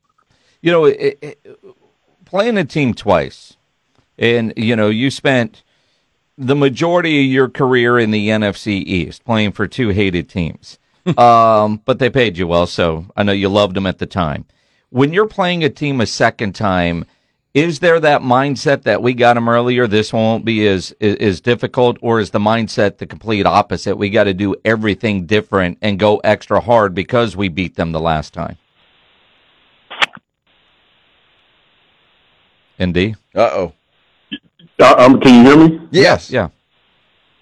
You 0.61 0.71
know, 0.71 0.85
it, 0.85 1.19
it, 1.21 1.57
playing 2.25 2.57
a 2.57 2.65
team 2.65 2.93
twice, 2.93 3.55
and 4.17 4.53
you 4.57 4.75
know, 4.75 4.89
you 4.89 5.09
spent 5.11 5.63
the 6.37 6.55
majority 6.55 7.21
of 7.21 7.31
your 7.31 7.49
career 7.49 7.97
in 7.97 8.11
the 8.11 8.29
NFC 8.29 8.83
East 8.83 9.23
playing 9.23 9.53
for 9.53 9.67
two 9.67 9.89
hated 9.89 10.29
teams. 10.29 10.79
um, 11.17 11.81
but 11.85 11.99
they 11.99 12.09
paid 12.09 12.37
you 12.37 12.47
well, 12.47 12.65
so 12.65 13.05
I 13.15 13.23
know 13.23 13.31
you 13.31 13.47
loved 13.47 13.75
them 13.75 13.85
at 13.85 13.99
the 13.99 14.07
time. 14.07 14.45
When 14.89 15.13
you're 15.13 15.27
playing 15.27 15.63
a 15.63 15.69
team 15.69 16.01
a 16.01 16.05
second 16.05 16.53
time, 16.53 17.05
is 17.53 17.79
there 17.79 17.99
that 17.99 18.21
mindset 18.21 18.83
that 18.83 19.01
we 19.01 19.13
got 19.13 19.35
them 19.35 19.47
earlier? 19.47 19.87
This 19.87 20.11
won't 20.11 20.43
be 20.43 20.67
as 20.67 20.91
as 20.99 21.39
difficult, 21.41 21.97
or 22.01 22.19
is 22.19 22.31
the 22.31 22.39
mindset 22.39 22.97
the 22.97 23.05
complete 23.05 23.45
opposite? 23.45 23.95
We 23.97 24.09
got 24.09 24.25
to 24.25 24.33
do 24.33 24.55
everything 24.65 25.25
different 25.25 25.77
and 25.81 25.99
go 25.99 26.17
extra 26.17 26.59
hard 26.59 26.93
because 26.93 27.37
we 27.37 27.49
beat 27.49 27.75
them 27.75 27.91
the 27.91 28.01
last 28.01 28.33
time. 28.33 28.57
ND. 32.81 33.15
Uh 33.33 33.49
oh. 33.53 33.73
Um, 34.79 35.19
can 35.21 35.45
you 35.45 35.51
hear 35.51 35.67
me? 35.67 35.87
Yes. 35.91 36.29
Yeah. 36.29 36.49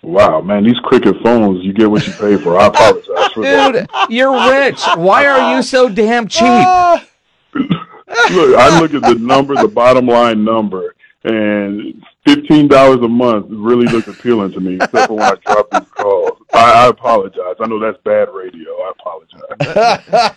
Wow, 0.03 0.41
man, 0.41 0.65
these 0.65 0.77
cricket 0.83 1.15
phones, 1.23 1.63
you 1.63 1.71
get 1.71 1.89
what 1.89 2.05
you 2.05 2.11
pay 2.13 2.35
for. 2.35 2.59
I 2.59 2.65
apologize 2.67 3.31
for 3.31 3.43
Dude, 3.43 3.75
that. 3.75 4.07
you're 4.09 4.33
rich. 4.51 4.81
Why 4.97 5.25
are 5.25 5.55
you 5.55 5.63
so 5.63 5.87
damn 5.87 6.27
cheap? 6.27 6.43
look, 7.53 8.57
I 8.57 8.79
look 8.81 8.93
at 8.93 9.01
the 9.01 9.15
number, 9.17 9.55
the 9.55 9.69
bottom 9.69 10.07
line 10.07 10.43
number, 10.43 10.93
and 11.23 12.03
fifteen 12.25 12.67
dollars 12.67 12.99
a 12.99 13.07
month 13.07 13.45
really 13.49 13.87
looks 13.87 14.09
appealing 14.09 14.51
to 14.51 14.59
me, 14.59 14.75
except 14.75 15.07
for 15.07 15.13
when 15.13 15.23
I 15.23 15.35
drop 15.45 15.69
these 15.71 15.89
calls. 15.91 16.37
I, 16.53 16.85
I 16.85 16.87
apologize. 16.87 17.55
I 17.61 17.67
know 17.67 17.79
that's 17.79 17.97
bad 18.03 18.27
radio. 18.33 18.71
I 18.71 18.91
apologize. 18.99 20.33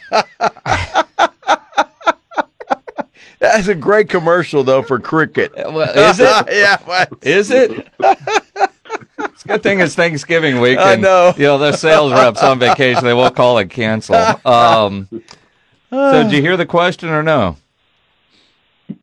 That's 3.52 3.68
a 3.68 3.74
great 3.74 4.08
commercial 4.08 4.64
though 4.64 4.82
for 4.82 4.98
cricket. 4.98 5.52
Well, 5.56 5.88
is 6.10 6.20
it? 6.20 6.46
yeah. 6.50 6.78
well, 6.86 7.06
Is 7.22 7.50
it? 7.50 7.88
It's 9.18 9.44
a 9.44 9.48
good 9.48 9.62
thing 9.62 9.80
it's 9.80 9.94
Thanksgiving 9.94 10.60
week. 10.60 10.78
I 10.78 10.96
know. 10.96 11.32
You 11.36 11.44
know, 11.44 11.58
the 11.58 11.72
sales 11.72 12.12
reps 12.12 12.42
on 12.42 12.58
vacation. 12.58 13.04
They 13.04 13.14
won't 13.14 13.34
call 13.34 13.58
it 13.58 13.70
cancel. 13.70 14.14
Um, 14.46 15.08
so, 15.90 16.22
did 16.22 16.32
you 16.32 16.40
hear 16.42 16.56
the 16.56 16.66
question 16.66 17.08
or 17.08 17.22
no? 17.22 17.56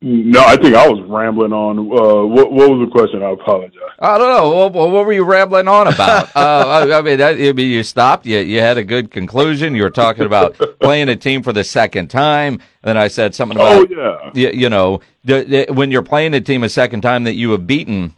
No, 0.03 0.41
I 0.41 0.57
think 0.57 0.75
I 0.75 0.85
was 0.85 1.01
rambling 1.07 1.53
on. 1.53 1.79
Uh, 1.79 2.25
what, 2.25 2.51
what 2.51 2.69
was 2.69 2.85
the 2.85 2.91
question? 2.91 3.23
I 3.23 3.31
apologize. 3.31 3.79
I 3.99 4.17
don't 4.17 4.27
know. 4.27 4.49
What, 4.49 4.73
what 4.73 5.05
were 5.05 5.13
you 5.13 5.23
rambling 5.23 5.69
on 5.69 5.87
about? 5.87 6.25
uh, 6.35 6.85
I, 6.91 6.97
I 6.97 7.01
mean, 7.01 7.19
that, 7.19 7.35
I 7.35 7.53
mean, 7.53 7.71
you 7.71 7.83
stopped. 7.83 8.25
You 8.25 8.39
you 8.39 8.59
had 8.59 8.77
a 8.77 8.83
good 8.83 9.11
conclusion. 9.11 9.75
You 9.75 9.83
were 9.83 9.89
talking 9.89 10.25
about 10.25 10.57
playing 10.81 11.07
a 11.07 11.15
team 11.15 11.41
for 11.41 11.53
the 11.53 11.63
second 11.63 12.09
time. 12.09 12.59
Then 12.81 12.97
I 12.97 13.07
said 13.07 13.33
something 13.33 13.57
about 13.57 13.89
Oh 13.91 14.31
yeah. 14.33 14.49
you, 14.51 14.59
you 14.63 14.69
know 14.69 14.99
the, 15.23 15.43
the, 15.43 15.73
when 15.73 15.89
you're 15.89 16.03
playing 16.03 16.33
a 16.33 16.41
team 16.41 16.63
a 16.63 16.69
second 16.69 16.99
time 16.99 17.23
that 17.23 17.35
you 17.35 17.51
have 17.51 17.65
beaten 17.65 18.13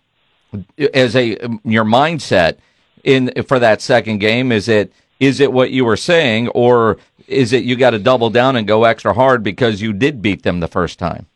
as 0.92 1.16
a 1.16 1.38
your 1.64 1.86
mindset 1.86 2.58
in 3.04 3.32
for 3.44 3.60
that 3.60 3.80
second 3.82 4.18
game 4.18 4.52
is 4.52 4.68
it 4.68 4.92
is 5.20 5.40
it 5.40 5.54
what 5.54 5.70
you 5.70 5.86
were 5.86 5.98
saying 5.98 6.48
or 6.50 6.98
is 7.28 7.54
it 7.54 7.64
you 7.64 7.76
got 7.76 7.92
to 7.92 8.00
double 8.00 8.32
down 8.32 8.56
and 8.56 8.68
go 8.68 8.86
extra 8.86 9.14
hard 9.14 9.44
because 9.44 9.82
you 9.82 9.94
did 9.94 10.22
beat 10.22 10.42
them 10.42 10.60
the 10.60 10.68
first 10.68 10.98
time 10.98 11.28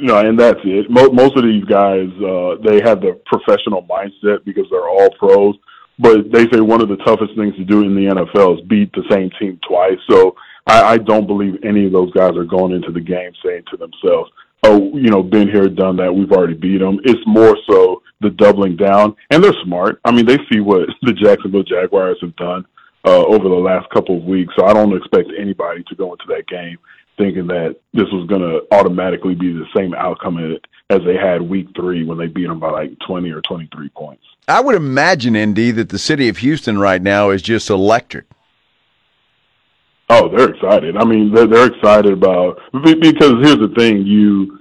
No, 0.00 0.18
and 0.18 0.38
that's 0.38 0.60
it. 0.64 0.90
Most 0.90 1.36
of 1.36 1.44
these 1.44 1.64
guys, 1.64 2.08
uh, 2.18 2.56
they 2.62 2.80
have 2.84 3.00
the 3.00 3.20
professional 3.26 3.82
mindset 3.82 4.44
because 4.44 4.66
they're 4.70 4.88
all 4.88 5.10
pros. 5.18 5.56
But 5.98 6.32
they 6.32 6.48
say 6.50 6.60
one 6.60 6.80
of 6.80 6.88
the 6.88 6.96
toughest 7.04 7.36
things 7.36 7.54
to 7.56 7.64
do 7.64 7.82
in 7.82 7.94
the 7.94 8.12
NFL 8.14 8.58
is 8.58 8.66
beat 8.66 8.92
the 8.92 9.04
same 9.10 9.30
team 9.38 9.60
twice. 9.68 9.98
So 10.10 10.34
I, 10.66 10.94
I 10.94 10.98
don't 10.98 11.26
believe 11.26 11.62
any 11.64 11.86
of 11.86 11.92
those 11.92 12.12
guys 12.12 12.36
are 12.36 12.44
going 12.44 12.72
into 12.72 12.90
the 12.90 13.00
game 13.00 13.32
saying 13.44 13.64
to 13.70 13.76
themselves, 13.76 14.30
"Oh, 14.62 14.96
you 14.96 15.10
know, 15.10 15.22
been 15.22 15.48
here, 15.48 15.68
done 15.68 15.96
that. 15.96 16.12
We've 16.12 16.32
already 16.32 16.54
beat 16.54 16.78
them." 16.78 16.98
It's 17.04 17.20
more 17.26 17.56
so 17.68 18.02
the 18.20 18.30
doubling 18.30 18.76
down, 18.76 19.14
and 19.30 19.44
they're 19.44 19.54
smart. 19.64 20.00
I 20.04 20.12
mean, 20.12 20.26
they 20.26 20.38
see 20.50 20.60
what 20.60 20.88
the 21.02 21.12
Jacksonville 21.12 21.64
Jaguars 21.64 22.18
have 22.22 22.34
done 22.36 22.64
uh, 23.06 23.24
over 23.26 23.48
the 23.48 23.54
last 23.54 23.88
couple 23.90 24.16
of 24.16 24.24
weeks. 24.24 24.54
So 24.56 24.64
I 24.64 24.72
don't 24.72 24.96
expect 24.96 25.30
anybody 25.38 25.84
to 25.88 25.94
go 25.94 26.12
into 26.12 26.24
that 26.28 26.46
game 26.48 26.78
thinking 27.22 27.46
that 27.46 27.76
this 27.94 28.08
was 28.12 28.26
going 28.26 28.40
to 28.40 28.62
automatically 28.74 29.34
be 29.34 29.52
the 29.52 29.66
same 29.76 29.94
outcome 29.94 30.58
as 30.90 31.00
they 31.06 31.16
had 31.16 31.40
week 31.40 31.68
three 31.76 32.04
when 32.04 32.18
they 32.18 32.26
beat 32.26 32.48
them 32.48 32.58
by 32.58 32.70
like 32.70 32.90
20 33.06 33.30
or 33.30 33.40
23 33.42 33.88
points. 33.90 34.24
I 34.48 34.60
would 34.60 34.74
imagine, 34.74 35.36
ND, 35.36 35.76
that 35.76 35.90
the 35.90 35.98
city 35.98 36.28
of 36.28 36.38
Houston 36.38 36.78
right 36.78 37.00
now 37.00 37.30
is 37.30 37.40
just 37.40 37.70
electric. 37.70 38.24
Oh, 40.08 40.28
they're 40.28 40.50
excited. 40.50 40.96
I 40.96 41.04
mean, 41.04 41.32
they're, 41.32 41.46
they're 41.46 41.68
excited 41.68 42.12
about 42.12 42.58
because 42.82 43.34
here's 43.40 43.58
the 43.58 43.72
thing: 43.78 44.04
you, 44.04 44.58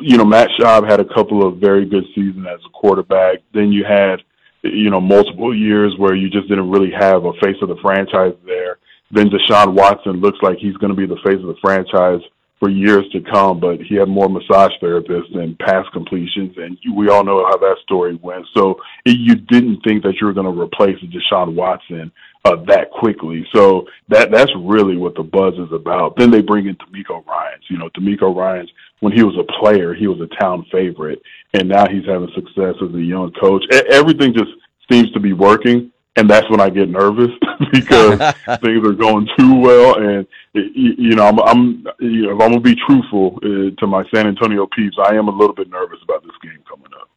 you 0.00 0.18
know, 0.18 0.24
Matt 0.24 0.50
Schaub 0.58 0.88
had 0.88 1.00
a 1.00 1.14
couple 1.14 1.46
of 1.46 1.58
very 1.58 1.86
good 1.86 2.04
seasons 2.14 2.44
as 2.46 2.60
a 2.66 2.70
quarterback. 2.70 3.38
Then 3.54 3.72
you 3.72 3.84
had, 3.84 4.16
you 4.62 4.90
know, 4.90 5.00
multiple 5.00 5.56
years 5.56 5.94
where 5.96 6.14
you 6.14 6.28
just 6.28 6.48
didn't 6.48 6.70
really 6.70 6.90
have 6.90 7.24
a 7.24 7.32
face 7.34 7.56
of 7.62 7.68
the 7.68 7.76
franchise 7.80 8.34
there. 8.44 8.78
Then 9.10 9.28
Deshaun 9.28 9.74
Watson 9.74 10.20
looks 10.20 10.38
like 10.42 10.58
he's 10.58 10.76
going 10.76 10.94
to 10.94 10.96
be 10.96 11.06
the 11.06 11.20
face 11.24 11.40
of 11.40 11.48
the 11.48 11.56
franchise 11.60 12.20
for 12.60 12.68
years 12.68 13.04
to 13.12 13.20
come, 13.22 13.58
but 13.58 13.80
he 13.80 13.96
had 13.96 14.06
more 14.06 14.28
massage 14.28 14.72
therapists 14.82 15.34
than 15.34 15.56
pass 15.60 15.84
completions, 15.94 16.54
and 16.58 16.76
we 16.94 17.08
all 17.08 17.24
know 17.24 17.44
how 17.46 17.56
that 17.56 17.76
story 17.82 18.18
went. 18.22 18.46
So 18.54 18.76
you 19.06 19.34
didn't 19.34 19.80
think 19.80 20.02
that 20.02 20.16
you 20.20 20.26
were 20.26 20.34
going 20.34 20.54
to 20.54 20.62
replace 20.62 20.96
Deshaun 21.00 21.54
Watson 21.54 22.12
uh, 22.44 22.56
that 22.66 22.90
quickly. 22.90 23.46
So 23.54 23.86
that 24.08 24.30
that's 24.30 24.52
really 24.58 24.98
what 24.98 25.14
the 25.14 25.22
buzz 25.22 25.54
is 25.54 25.72
about. 25.72 26.16
Then 26.16 26.30
they 26.30 26.42
bring 26.42 26.66
in 26.66 26.76
DeMeco 26.76 27.26
Ryans. 27.26 27.64
You 27.70 27.78
know, 27.78 27.88
DeMeco 27.90 28.36
Ryans, 28.36 28.70
when 29.00 29.14
he 29.14 29.22
was 29.22 29.36
a 29.38 29.60
player, 29.60 29.94
he 29.94 30.06
was 30.06 30.20
a 30.20 30.40
town 30.40 30.66
favorite, 30.70 31.22
and 31.54 31.66
now 31.66 31.86
he's 31.88 32.06
having 32.06 32.30
success 32.34 32.74
as 32.82 32.94
a 32.94 33.02
young 33.02 33.32
coach. 33.40 33.64
Everything 33.90 34.34
just 34.34 34.50
seems 34.92 35.10
to 35.12 35.20
be 35.20 35.32
working, 35.32 35.90
and 36.16 36.28
that's 36.28 36.48
when 36.50 36.60
I 36.60 36.70
get 36.70 36.88
nervous 36.88 37.30
because 37.72 38.18
things 38.60 38.86
are 38.86 38.92
going 38.92 39.28
too 39.38 39.54
well. 39.56 39.96
And 39.96 40.26
you 40.52 40.94
you 40.98 41.14
know, 41.14 41.26
I'm, 41.26 41.38
I'm 41.40 41.86
you 42.00 42.22
know, 42.22 42.36
if 42.36 42.40
I'm 42.40 42.50
gonna 42.50 42.60
be 42.60 42.76
truthful 42.86 43.38
uh, 43.42 43.70
to 43.78 43.86
my 43.86 44.04
San 44.14 44.26
Antonio 44.26 44.66
peeps, 44.66 44.96
I 45.02 45.14
am 45.14 45.28
a 45.28 45.36
little 45.36 45.54
bit 45.54 45.70
nervous 45.70 45.98
about 46.02 46.22
this 46.22 46.32
game 46.42 46.62
coming 46.68 46.92
up. 47.00 47.08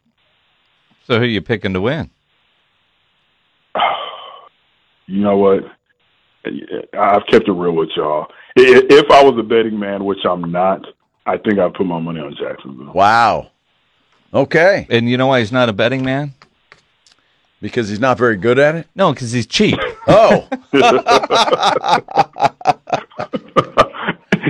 so 1.06 1.18
who 1.18 1.24
are 1.24 1.28
you 1.28 1.42
picking 1.42 1.74
to 1.74 1.82
win 1.82 2.10
you 5.08 5.22
know 5.22 5.38
what? 5.38 5.64
I've 6.46 7.26
kept 7.28 7.48
it 7.48 7.54
real 7.54 7.72
with 7.72 7.90
y'all. 7.96 8.28
If 8.56 9.10
I 9.10 9.24
was 9.24 9.40
a 9.40 9.44
betting 9.44 9.80
man, 9.80 10.04
which 10.04 10.20
I'm 10.30 10.52
not, 10.52 10.86
I 11.26 11.38
think 11.38 11.58
I'd 11.58 11.74
put 11.74 11.86
my 11.86 12.00
money 12.00 12.20
on 12.20 12.36
Jacksonville. 12.38 12.92
Wow. 12.94 13.52
Okay. 14.34 14.88
and 14.90 15.10
you 15.10 15.16
know 15.16 15.28
why 15.28 15.40
he's 15.40 15.52
not 15.52 15.70
a 15.70 15.74
betting 15.74 16.04
man 16.04 16.34
Because 17.64 17.88
he's 17.88 18.00
not 18.00 18.18
very 18.18 18.36
good 18.36 18.60
at 18.60 18.76
it? 18.76 18.88
no 18.94 19.14
because 19.14 19.32
he's 19.32 19.48
cheap 19.48 19.80
Oh. 20.08 20.48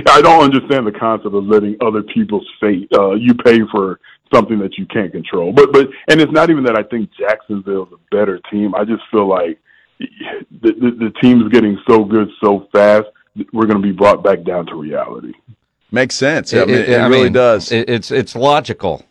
I 0.06 0.20
don't 0.20 0.42
understand 0.42 0.86
the 0.86 0.92
concept 0.92 1.34
of 1.34 1.44
letting 1.44 1.76
other 1.80 2.02
people's 2.02 2.46
fate. 2.60 2.88
Uh, 2.92 3.12
you 3.12 3.34
pay 3.34 3.60
for 3.70 4.00
something 4.32 4.58
that 4.58 4.76
you 4.76 4.86
can't 4.86 5.12
control. 5.12 5.52
But 5.52 5.72
but 5.72 5.88
and 6.08 6.20
it's 6.20 6.32
not 6.32 6.50
even 6.50 6.64
that 6.64 6.76
I 6.76 6.82
think 6.82 7.10
Jacksonville's 7.18 7.88
a 7.92 8.14
better 8.14 8.40
team. 8.50 8.74
I 8.74 8.84
just 8.84 9.02
feel 9.10 9.28
like 9.28 9.58
the 10.00 10.72
the, 10.72 10.90
the 10.98 11.12
team's 11.22 11.48
getting 11.52 11.78
so 11.88 12.04
good 12.04 12.28
so 12.42 12.68
fast. 12.72 13.06
We're 13.52 13.66
going 13.66 13.80
to 13.80 13.86
be 13.86 13.92
brought 13.92 14.22
back 14.22 14.42
down 14.44 14.66
to 14.66 14.74
reality. 14.74 15.32
Makes 15.90 16.16
sense. 16.16 16.52
I 16.52 16.64
mean, 16.64 16.70
it, 16.70 16.88
really 16.88 17.24
mean, 17.24 17.32
does. 17.32 17.70
it- 17.72 17.88
it's 17.88 18.10
it's 18.10 18.34
logical 18.34 19.04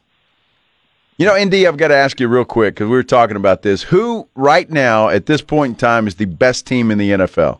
You 1.18 1.28
know, 1.28 1.38
ND, 1.42 1.66
I've 1.66 1.78
got 1.78 1.90
to 1.90 1.96
ask 1.96 2.20
you 2.20 2.28
real 2.28 2.46
quick 2.46 2.76
because 2.76 2.90
we 2.90 2.96
were 2.96 3.04
talking 3.04 3.36
about 3.36 3.62
this. 3.62 3.84
Who, 3.84 4.28
right 4.36 4.70
now, 4.70 5.10
at 5.10 5.28
this 5.28 5.42
point 5.42 5.72
in 5.72 5.76
time, 5.76 6.08
is 6.08 6.16
the 6.16 6.26
best 6.26 6.66
team 6.66 6.90
in 6.90 6.98
the 6.98 7.12
NFL? 7.12 7.60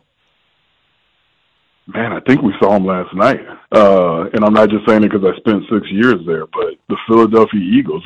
Man, 1.86 2.12
I 2.12 2.20
think 2.20 2.42
we 2.42 2.52
saw 2.60 2.74
him 2.74 2.86
last 2.86 3.14
night. 3.14 3.40
Uh, 3.70 4.24
and 4.32 4.44
I'm 4.44 4.54
not 4.54 4.70
just 4.70 4.88
saying 4.88 5.04
it 5.04 5.12
because 5.12 5.24
I 5.24 5.36
spent 5.38 5.62
six 5.70 5.86
years 5.90 6.16
there, 6.26 6.46
but 6.46 6.74
the 6.88 6.96
Philadelphia 7.06 7.60
Eagles. 7.60 8.02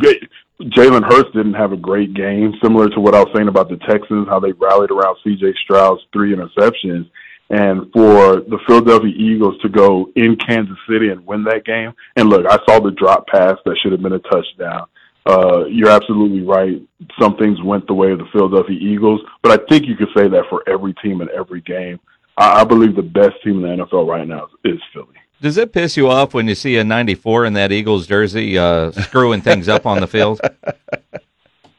Jalen 0.60 1.04
Hurts 1.04 1.30
didn't 1.32 1.54
have 1.54 1.72
a 1.72 1.76
great 1.76 2.12
game, 2.14 2.52
similar 2.62 2.88
to 2.90 3.00
what 3.00 3.14
I 3.14 3.20
was 3.20 3.32
saying 3.34 3.48
about 3.48 3.70
the 3.70 3.76
Texans, 3.88 4.28
how 4.28 4.40
they 4.40 4.52
rallied 4.52 4.90
around 4.90 5.16
CJ 5.24 5.54
Stroud's 5.62 6.02
three 6.12 6.34
interceptions. 6.34 7.08
And 7.50 7.90
for 7.92 8.42
the 8.42 8.58
Philadelphia 8.66 9.14
Eagles 9.16 9.58
to 9.62 9.70
go 9.70 10.10
in 10.16 10.36
Kansas 10.36 10.76
City 10.90 11.08
and 11.08 11.24
win 11.26 11.44
that 11.44 11.64
game. 11.64 11.94
And 12.16 12.28
look, 12.28 12.44
I 12.46 12.58
saw 12.68 12.80
the 12.80 12.90
drop 12.90 13.26
pass 13.28 13.56
that 13.64 13.78
should 13.82 13.92
have 13.92 14.02
been 14.02 14.12
a 14.12 14.18
touchdown. 14.18 14.86
Uh, 15.28 15.66
you're 15.66 15.90
absolutely 15.90 16.42
right. 16.42 16.80
Some 17.20 17.36
things 17.36 17.62
went 17.62 17.86
the 17.86 17.92
way 17.92 18.12
of 18.12 18.18
the 18.18 18.26
Philadelphia 18.32 18.78
Eagles, 18.80 19.20
but 19.42 19.60
I 19.60 19.62
think 19.68 19.86
you 19.86 19.94
could 19.94 20.08
say 20.16 20.26
that 20.26 20.44
for 20.48 20.66
every 20.66 20.94
team 20.94 21.20
in 21.20 21.28
every 21.36 21.60
game. 21.60 22.00
I, 22.38 22.62
I 22.62 22.64
believe 22.64 22.96
the 22.96 23.02
best 23.02 23.34
team 23.44 23.62
in 23.62 23.78
the 23.78 23.84
NFL 23.84 24.08
right 24.08 24.26
now 24.26 24.48
is, 24.64 24.80
Philly. 24.94 25.14
Does 25.42 25.58
it 25.58 25.72
piss 25.72 25.96
you 25.98 26.08
off 26.08 26.32
when 26.32 26.48
you 26.48 26.54
see 26.54 26.78
a 26.78 26.84
94 26.84 27.44
in 27.44 27.52
that 27.52 27.70
Eagles 27.72 28.06
jersey 28.06 28.58
uh, 28.58 28.90
screwing 28.90 29.42
things 29.42 29.68
up 29.68 29.86
on 29.86 30.00
the 30.00 30.06
field? 30.06 30.40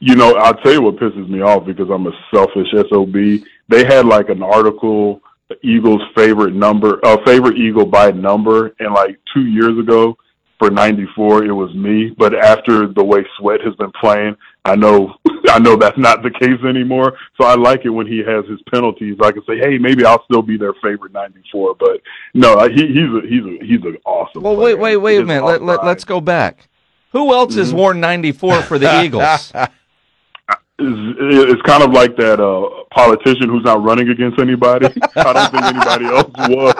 You 0.02 0.16
know, 0.16 0.34
I'll 0.36 0.54
tell 0.54 0.72
you 0.72 0.80
what 0.80 0.96
pisses 0.96 1.28
me 1.28 1.42
off 1.42 1.66
because 1.66 1.90
I'm 1.90 2.06
a 2.06 2.12
selfish 2.34 2.68
SOB. 2.88 3.44
They 3.68 3.84
had 3.84 4.06
like 4.06 4.30
an 4.30 4.42
article, 4.42 5.20
Eagles' 5.62 6.00
favorite 6.16 6.54
number, 6.54 7.04
uh, 7.04 7.18
favorite 7.26 7.58
Eagle 7.58 7.84
by 7.84 8.10
number, 8.12 8.74
and 8.80 8.94
like 8.94 9.20
two 9.34 9.44
years 9.44 9.78
ago 9.78 10.16
for 10.60 10.70
94, 10.70 11.44
it 11.44 11.52
was 11.52 11.74
me. 11.74 12.10
But 12.16 12.34
after 12.34 12.86
the 12.86 13.02
way 13.02 13.24
Sweat 13.38 13.62
has 13.62 13.74
been 13.76 13.90
playing, 13.98 14.36
I 14.66 14.76
know 14.76 15.14
I 15.48 15.58
know 15.58 15.74
that's 15.74 15.98
not 15.98 16.22
the 16.22 16.30
case 16.30 16.62
anymore. 16.68 17.16
So 17.40 17.46
I 17.46 17.54
like 17.54 17.84
it 17.84 17.88
when 17.88 18.06
he 18.06 18.18
has 18.18 18.44
his 18.46 18.60
penalties. 18.70 19.16
I 19.22 19.32
can 19.32 19.42
say, 19.46 19.58
hey, 19.58 19.78
maybe 19.78 20.04
I'll 20.04 20.22
still 20.24 20.42
be 20.42 20.58
their 20.58 20.74
favorite 20.74 21.12
'94. 21.12 21.76
But 21.76 22.02
no, 22.34 22.68
he, 22.68 22.86
he's 22.86 23.08
a 23.08 23.20
he's 23.26 23.44
a 23.44 23.64
he's 23.64 23.82
an 23.84 23.96
awesome. 24.04 24.42
Well, 24.42 24.54
player. 24.54 24.76
wait, 24.76 24.96
wait, 24.96 25.16
wait 25.16 25.20
a 25.22 25.24
minute. 25.24 25.44
Let, 25.44 25.62
let, 25.62 25.84
let's 25.84 26.04
go 26.04 26.20
back. 26.20 26.68
Who 27.12 27.32
else 27.32 27.56
has 27.56 27.74
worn 27.74 27.98
94 27.98 28.62
for 28.62 28.78
the 28.78 29.02
Eagles? 29.04 29.52
It's, 30.82 31.52
it's 31.52 31.62
kind 31.62 31.82
of 31.82 31.90
like 31.90 32.16
that 32.16 32.38
uh, 32.38 32.84
politician 32.94 33.48
who's 33.48 33.64
not 33.64 33.82
running 33.82 34.10
against 34.10 34.38
anybody. 34.38 34.86
I 35.16 35.32
don't 35.32 35.50
think 35.50 35.64
anybody 35.64 36.04
else 36.04 36.30
was. 36.48 36.74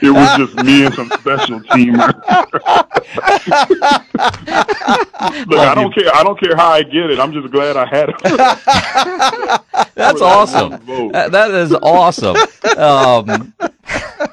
It, 0.00 0.08
it 0.08 0.10
was 0.10 0.36
just 0.36 0.54
me 0.64 0.84
and 0.84 0.94
some 0.94 1.10
special 1.10 1.60
teamers. 1.60 2.14
Look, 5.46 5.58
I 5.58 5.74
don't 5.74 5.94
care. 5.94 6.14
I 6.14 6.22
don't 6.22 6.38
care 6.40 6.56
how 6.56 6.70
I 6.70 6.82
get 6.82 7.10
it. 7.10 7.18
I'm 7.18 7.32
just 7.32 7.50
glad 7.50 7.76
I 7.76 7.86
had 7.86 8.10
it. 8.10 8.16
That's 9.94 10.20
awesome. 10.20 10.70
That- 11.12 11.32
that 11.32 11.50
is 11.50 11.72
awesome. 11.74 12.36
Um, 12.76 13.52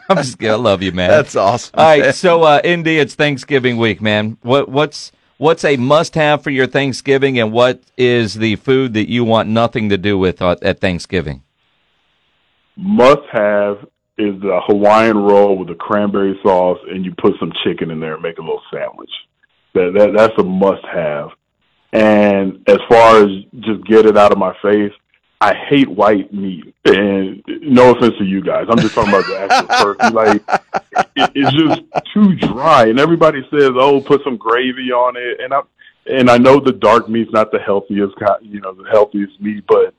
I'm 0.09 0.17
just 0.17 0.37
kidding. 0.37 0.51
I 0.53 0.55
love 0.55 0.81
you, 0.81 0.91
man. 0.91 1.09
That's 1.09 1.35
awesome. 1.35 1.71
All 1.75 1.85
right, 1.85 2.13
so 2.13 2.43
uh, 2.43 2.61
ND, 2.65 2.87
it's 2.87 3.15
Thanksgiving 3.15 3.77
week, 3.77 4.01
man. 4.01 4.37
What 4.41 4.69
what's 4.69 5.11
what's 5.37 5.63
a 5.65 5.77
must-have 5.77 6.43
for 6.43 6.49
your 6.49 6.67
Thanksgiving, 6.67 7.39
and 7.39 7.51
what 7.51 7.81
is 7.97 8.35
the 8.35 8.55
food 8.57 8.93
that 8.93 9.09
you 9.09 9.23
want 9.23 9.49
nothing 9.49 9.89
to 9.89 9.97
do 9.97 10.17
with 10.17 10.41
uh, 10.41 10.55
at 10.61 10.79
Thanksgiving? 10.79 11.43
Must 12.75 13.21
have 13.31 13.85
is 14.17 14.39
the 14.41 14.61
Hawaiian 14.67 15.17
roll 15.17 15.57
with 15.57 15.67
the 15.67 15.75
cranberry 15.75 16.39
sauce, 16.43 16.79
and 16.89 17.03
you 17.03 17.13
put 17.17 17.33
some 17.39 17.51
chicken 17.63 17.91
in 17.91 17.99
there 17.99 18.13
and 18.13 18.21
make 18.21 18.37
a 18.37 18.41
little 18.41 18.61
sandwich. 18.71 19.11
That, 19.73 19.93
that 19.97 20.13
that's 20.15 20.33
a 20.37 20.43
must 20.43 20.85
have. 20.85 21.29
And 21.91 22.63
as 22.67 22.77
far 22.89 23.23
as 23.23 23.29
just 23.59 23.85
get 23.85 24.05
it 24.05 24.17
out 24.17 24.31
of 24.31 24.37
my 24.37 24.55
face, 24.61 24.91
I 25.41 25.53
hate 25.53 25.89
white 25.89 26.33
meat. 26.33 26.73
And 26.85 27.43
no 27.47 27.91
offense 27.91 28.13
to 28.19 28.23
you 28.23 28.41
guys, 28.41 28.67
I'm 28.69 28.77
just 28.77 28.95
talking 28.95 29.13
about 29.13 29.25
the 29.25 29.39
actual 29.39 29.95
turkey. 29.95 30.09
Like 30.13 30.41
it, 31.15 31.31
it's 31.35 31.53
just 31.53 31.81
too 32.13 32.35
dry. 32.35 32.83
And 32.87 32.99
everybody 32.99 33.41
says, 33.51 33.71
"Oh, 33.75 33.99
put 33.99 34.23
some 34.23 34.37
gravy 34.37 34.91
on 34.91 35.15
it." 35.17 35.39
And 35.41 35.53
I 35.53 35.61
and 36.05 36.29
I 36.29 36.37
know 36.37 36.59
the 36.59 36.71
dark 36.71 37.09
meat's 37.09 37.31
not 37.31 37.51
the 37.51 37.59
healthiest, 37.59 38.15
you 38.41 38.61
know, 38.61 38.73
the 38.73 38.89
healthiest 38.89 39.39
meat, 39.41 39.63
but 39.67 39.93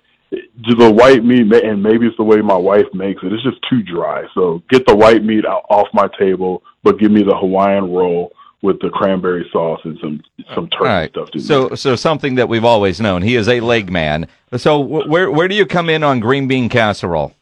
the 0.79 0.91
white 0.91 1.25
meat, 1.25 1.53
and 1.53 1.83
maybe 1.83 2.07
it's 2.07 2.17
the 2.17 2.25
way 2.25 2.41
my 2.41 2.57
wife 2.57 2.87
makes 2.93 3.23
it. 3.23 3.33
It's 3.33 3.43
just 3.43 3.59
too 3.69 3.83
dry. 3.83 4.25
So 4.35 4.62
get 4.71 4.87
the 4.87 4.97
white 4.97 5.25
meat 5.25 5.45
out, 5.47 5.64
off 5.71 5.88
my 5.93 6.09
table, 6.19 6.62
but 6.83 6.99
give 6.99 7.11
me 7.11 7.23
the 7.23 7.37
Hawaiian 7.37 7.93
roll 7.93 8.33
with 8.62 8.81
the 8.81 8.88
cranberry 8.88 9.47
sauce 9.53 9.81
and 9.85 9.99
some 10.01 10.23
some 10.55 10.68
turkey 10.70 10.85
right. 10.85 11.11
stuff. 11.11 11.31
To 11.33 11.40
So 11.40 11.75
so 11.75 11.97
something 11.97 12.37
that 12.37 12.49
we've 12.49 12.64
always 12.64 13.01
known. 13.01 13.23
He 13.23 13.37
is 13.37 13.49
a 13.49 13.61
leg 13.61 13.92
man. 13.92 14.27
So 14.57 14.83
wh- 14.83 15.09
where 15.09 15.31
where 15.31 15.49
do 15.49 15.55
you 15.55 15.66
come 15.66 15.90
in 15.90 16.03
on 16.03 16.18
green 16.20 16.49
bean 16.49 16.68
casserole? 16.68 17.35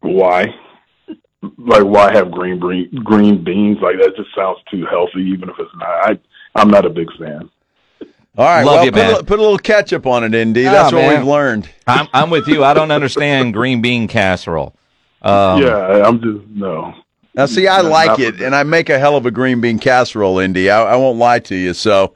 why? 0.00 0.46
Like 1.58 1.84
why 1.84 2.12
have 2.12 2.30
green 2.30 2.58
green 2.58 2.90
green 3.04 3.44
beans? 3.44 3.78
Like 3.80 3.96
that 4.00 4.16
just 4.16 4.34
sounds 4.34 4.58
too 4.70 4.84
healthy, 4.90 5.22
even 5.22 5.48
if 5.48 5.56
it's 5.58 5.70
not. 5.76 5.88
I 5.88 6.18
I'm 6.56 6.68
not 6.68 6.86
a 6.86 6.90
big 6.90 7.08
fan. 7.18 7.50
All 8.36 8.44
right, 8.44 8.64
Love 8.64 8.74
well, 8.76 8.84
you, 8.84 8.90
put, 8.90 8.98
a, 8.98 9.02
man. 9.02 9.08
little- 9.10 9.24
put 9.24 9.38
a 9.38 9.42
little 9.42 9.58
ketchup 9.58 10.06
on 10.06 10.24
it, 10.24 10.44
ND. 10.46 10.58
Ah, 10.66 10.72
That's 10.72 10.92
what 10.92 11.02
man. 11.02 11.18
we've 11.20 11.28
learned. 11.28 11.68
I'm 11.86 12.08
I'm 12.12 12.30
with 12.30 12.48
you. 12.48 12.64
I 12.64 12.74
don't 12.74 12.90
understand 12.90 13.52
green 13.54 13.80
bean 13.80 14.08
casserole. 14.08 14.74
Um, 15.22 15.62
yeah, 15.62 16.02
I'm 16.04 16.20
just 16.20 16.46
no. 16.48 16.94
Now, 17.34 17.46
see, 17.46 17.66
I 17.68 17.82
Not- 17.82 17.90
like 17.90 18.18
it, 18.18 18.40
and 18.40 18.54
I 18.54 18.62
make 18.64 18.88
a 18.90 18.98
hell 18.98 19.16
of 19.16 19.24
a 19.26 19.30
green 19.30 19.60
bean 19.60 19.78
casserole, 19.78 20.40
ND. 20.44 20.68
I, 20.68 20.82
I 20.82 20.96
won't 20.96 21.18
lie 21.18 21.38
to 21.40 21.54
you. 21.54 21.74
So 21.74 22.14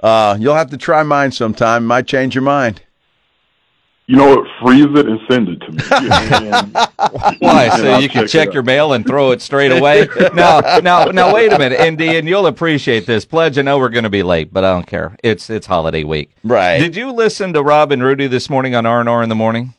uh, 0.00 0.36
you'll 0.40 0.54
have 0.54 0.70
to 0.70 0.76
try 0.76 1.02
mine 1.02 1.32
sometime. 1.32 1.84
Might 1.86 2.06
change 2.06 2.34
your 2.34 2.42
mind. 2.42 2.82
You 4.08 4.14
know 4.14 4.36
what? 4.36 4.46
Freeze 4.62 4.86
it 4.94 5.06
and 5.08 5.18
send 5.28 5.48
it 5.48 5.58
to 5.60 5.72
me. 5.72 5.82
Why? 7.40 7.68
So 7.76 7.98
you 7.98 8.08
can 8.08 8.24
it 8.24 8.28
check 8.28 8.54
your 8.54 8.62
mail 8.62 8.92
and 8.92 9.04
throw 9.04 9.32
it 9.32 9.42
straight 9.42 9.72
away? 9.78 10.06
now, 10.32 10.60
now, 10.80 11.06
now, 11.06 11.34
wait 11.34 11.52
a 11.52 11.58
minute, 11.58 11.80
ND, 11.92 12.02
and 12.02 12.28
you'll 12.28 12.46
appreciate 12.46 13.06
this. 13.06 13.24
Pledge, 13.24 13.58
I 13.58 13.62
know 13.62 13.78
we're 13.78 13.88
going 13.88 14.04
to 14.04 14.10
be 14.10 14.22
late, 14.22 14.52
but 14.52 14.62
I 14.64 14.72
don't 14.72 14.86
care. 14.86 15.16
It's 15.24 15.50
it's 15.50 15.66
holiday 15.66 16.04
week. 16.04 16.30
Right. 16.44 16.78
Did 16.78 16.94
you 16.94 17.10
listen 17.10 17.52
to 17.54 17.62
Rob 17.62 17.90
and 17.90 18.00
Rudy 18.02 18.28
this 18.28 18.48
morning 18.48 18.76
on 18.76 18.86
R 18.86 19.00
and 19.00 19.08
R 19.08 19.24
in 19.24 19.28
the 19.28 19.34
morning? 19.34 19.74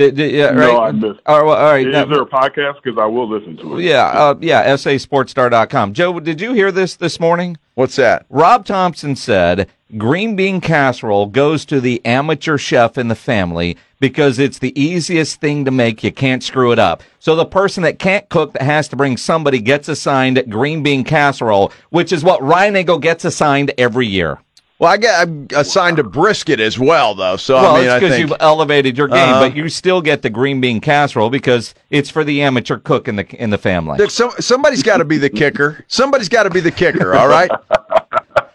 Did, 0.00 0.16
did, 0.16 0.32
yeah, 0.32 0.50
No, 0.52 0.78
right? 0.78 0.88
I 0.88 0.92
missed. 0.92 1.20
All 1.26 1.44
right, 1.44 1.58
all 1.58 1.72
right. 1.72 1.86
Is 1.86 1.92
now- 1.92 2.06
there 2.06 2.22
a 2.22 2.26
podcast? 2.26 2.76
Because 2.82 2.98
I 2.98 3.04
will 3.04 3.28
listen 3.28 3.58
to 3.58 3.76
it. 3.76 3.82
yeah, 3.84 4.04
uh, 4.06 4.34
yeah. 4.40 4.64
SASportsStar.com. 4.74 5.92
Joe, 5.92 6.18
did 6.20 6.40
you 6.40 6.54
hear 6.54 6.72
this 6.72 6.96
this 6.96 7.20
morning? 7.20 7.58
What's 7.74 7.96
that? 7.96 8.24
Rob 8.30 8.64
Thompson 8.64 9.14
said 9.14 9.68
green 9.98 10.36
bean 10.36 10.62
casserole 10.62 11.26
goes 11.26 11.64
to 11.66 11.80
the 11.82 12.00
amateur 12.06 12.56
chef 12.56 12.96
in 12.96 13.08
the 13.08 13.14
family 13.14 13.76
because 13.98 14.38
it's 14.38 14.58
the 14.58 14.78
easiest 14.80 15.40
thing 15.40 15.66
to 15.66 15.70
make. 15.70 16.02
You 16.02 16.12
can't 16.12 16.42
screw 16.42 16.72
it 16.72 16.78
up. 16.78 17.02
So 17.18 17.36
the 17.36 17.44
person 17.44 17.82
that 17.82 17.98
can't 17.98 18.26
cook 18.30 18.54
that 18.54 18.62
has 18.62 18.88
to 18.88 18.96
bring 18.96 19.18
somebody 19.18 19.60
gets 19.60 19.88
assigned 19.88 20.42
green 20.48 20.82
bean 20.82 21.04
casserole, 21.04 21.72
which 21.90 22.10
is 22.12 22.24
what 22.24 22.40
Reinagle 22.40 23.02
gets 23.02 23.26
assigned 23.26 23.72
every 23.76 24.06
year. 24.06 24.38
Well, 24.80 24.90
I 24.90 24.96
get 24.96 25.14
I'm 25.20 25.46
assigned 25.54 25.98
a 25.98 26.02
brisket 26.02 26.58
as 26.58 26.78
well, 26.78 27.14
though. 27.14 27.36
So 27.36 27.54
well, 27.56 27.76
I 27.76 27.80
mean, 27.80 27.84
it's 27.88 27.94
because 27.96 28.16
think 28.16 28.30
you've 28.30 28.38
elevated 28.40 28.96
your 28.96 29.08
game, 29.08 29.18
Uh-huh. 29.28 29.40
but 29.48 29.54
you 29.54 29.68
still 29.68 30.00
get 30.00 30.22
the 30.22 30.30
green 30.30 30.58
bean 30.60 30.80
casserole 30.80 31.28
because 31.28 31.74
it's 31.90 32.08
for 32.08 32.24
the 32.24 32.40
amateur 32.40 32.78
cook 32.78 33.06
in 33.06 33.16
the 33.16 33.26
in 33.40 33.50
the 33.50 33.58
family. 33.58 33.98
Look, 33.98 34.10
some, 34.10 34.30
somebody's 34.40 34.82
got 34.82 34.96
to 34.96 35.04
be 35.04 35.18
the 35.18 35.28
kicker. 35.28 35.84
Somebody's 35.86 36.30
got 36.30 36.44
to 36.44 36.50
be 36.50 36.60
the 36.60 36.70
kicker. 36.70 37.14
All 37.14 37.28
right. 37.28 37.50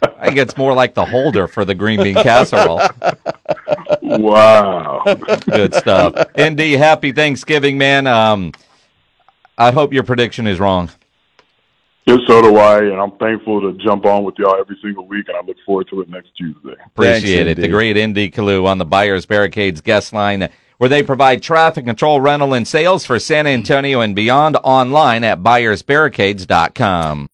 I 0.01 0.29
think 0.29 0.38
it's 0.38 0.57
more 0.57 0.73
like 0.73 0.95
the 0.95 1.05
holder 1.05 1.47
for 1.47 1.63
the 1.63 1.75
green 1.75 2.01
bean 2.01 2.15
casserole. 2.15 2.81
Wow. 4.01 5.03
Good 5.45 5.75
stuff. 5.75 6.15
ND, 6.39 6.59
happy 6.59 7.11
Thanksgiving, 7.11 7.77
man. 7.77 8.07
Um, 8.07 8.51
I 9.57 9.71
hope 9.71 9.93
your 9.93 10.03
prediction 10.03 10.47
is 10.47 10.59
wrong. 10.59 10.89
Yes, 12.05 12.19
so 12.27 12.39
do 12.39 12.55
I, 12.57 12.83
and 12.83 13.01
I'm 13.01 13.11
thankful 13.17 13.61
to 13.61 13.73
jump 13.83 14.05
on 14.05 14.23
with 14.23 14.35
y'all 14.37 14.59
every 14.59 14.77
single 14.79 15.07
week, 15.07 15.27
and 15.27 15.37
I 15.37 15.41
look 15.41 15.57
forward 15.65 15.87
to 15.89 16.01
it 16.01 16.09
next 16.09 16.29
Tuesday. 16.37 16.75
Appreciate 16.85 17.45
Thanks, 17.45 17.59
it. 17.59 17.61
The 17.61 17.67
great 17.67 17.97
ND 17.97 18.31
Kalu 18.31 18.67
on 18.67 18.77
the 18.77 18.85
Buyers 18.85 19.25
Barricades 19.25 19.81
guest 19.81 20.13
line, 20.13 20.47
where 20.77 20.89
they 20.89 21.01
provide 21.01 21.41
traffic 21.41 21.83
control, 21.83 22.21
rental, 22.21 22.53
and 22.53 22.67
sales 22.67 23.05
for 23.05 23.17
San 23.17 23.47
Antonio 23.47 24.01
and 24.01 24.15
beyond 24.15 24.55
online 24.57 25.23
at 25.23 25.39
buyersbarricades.com. 25.39 27.27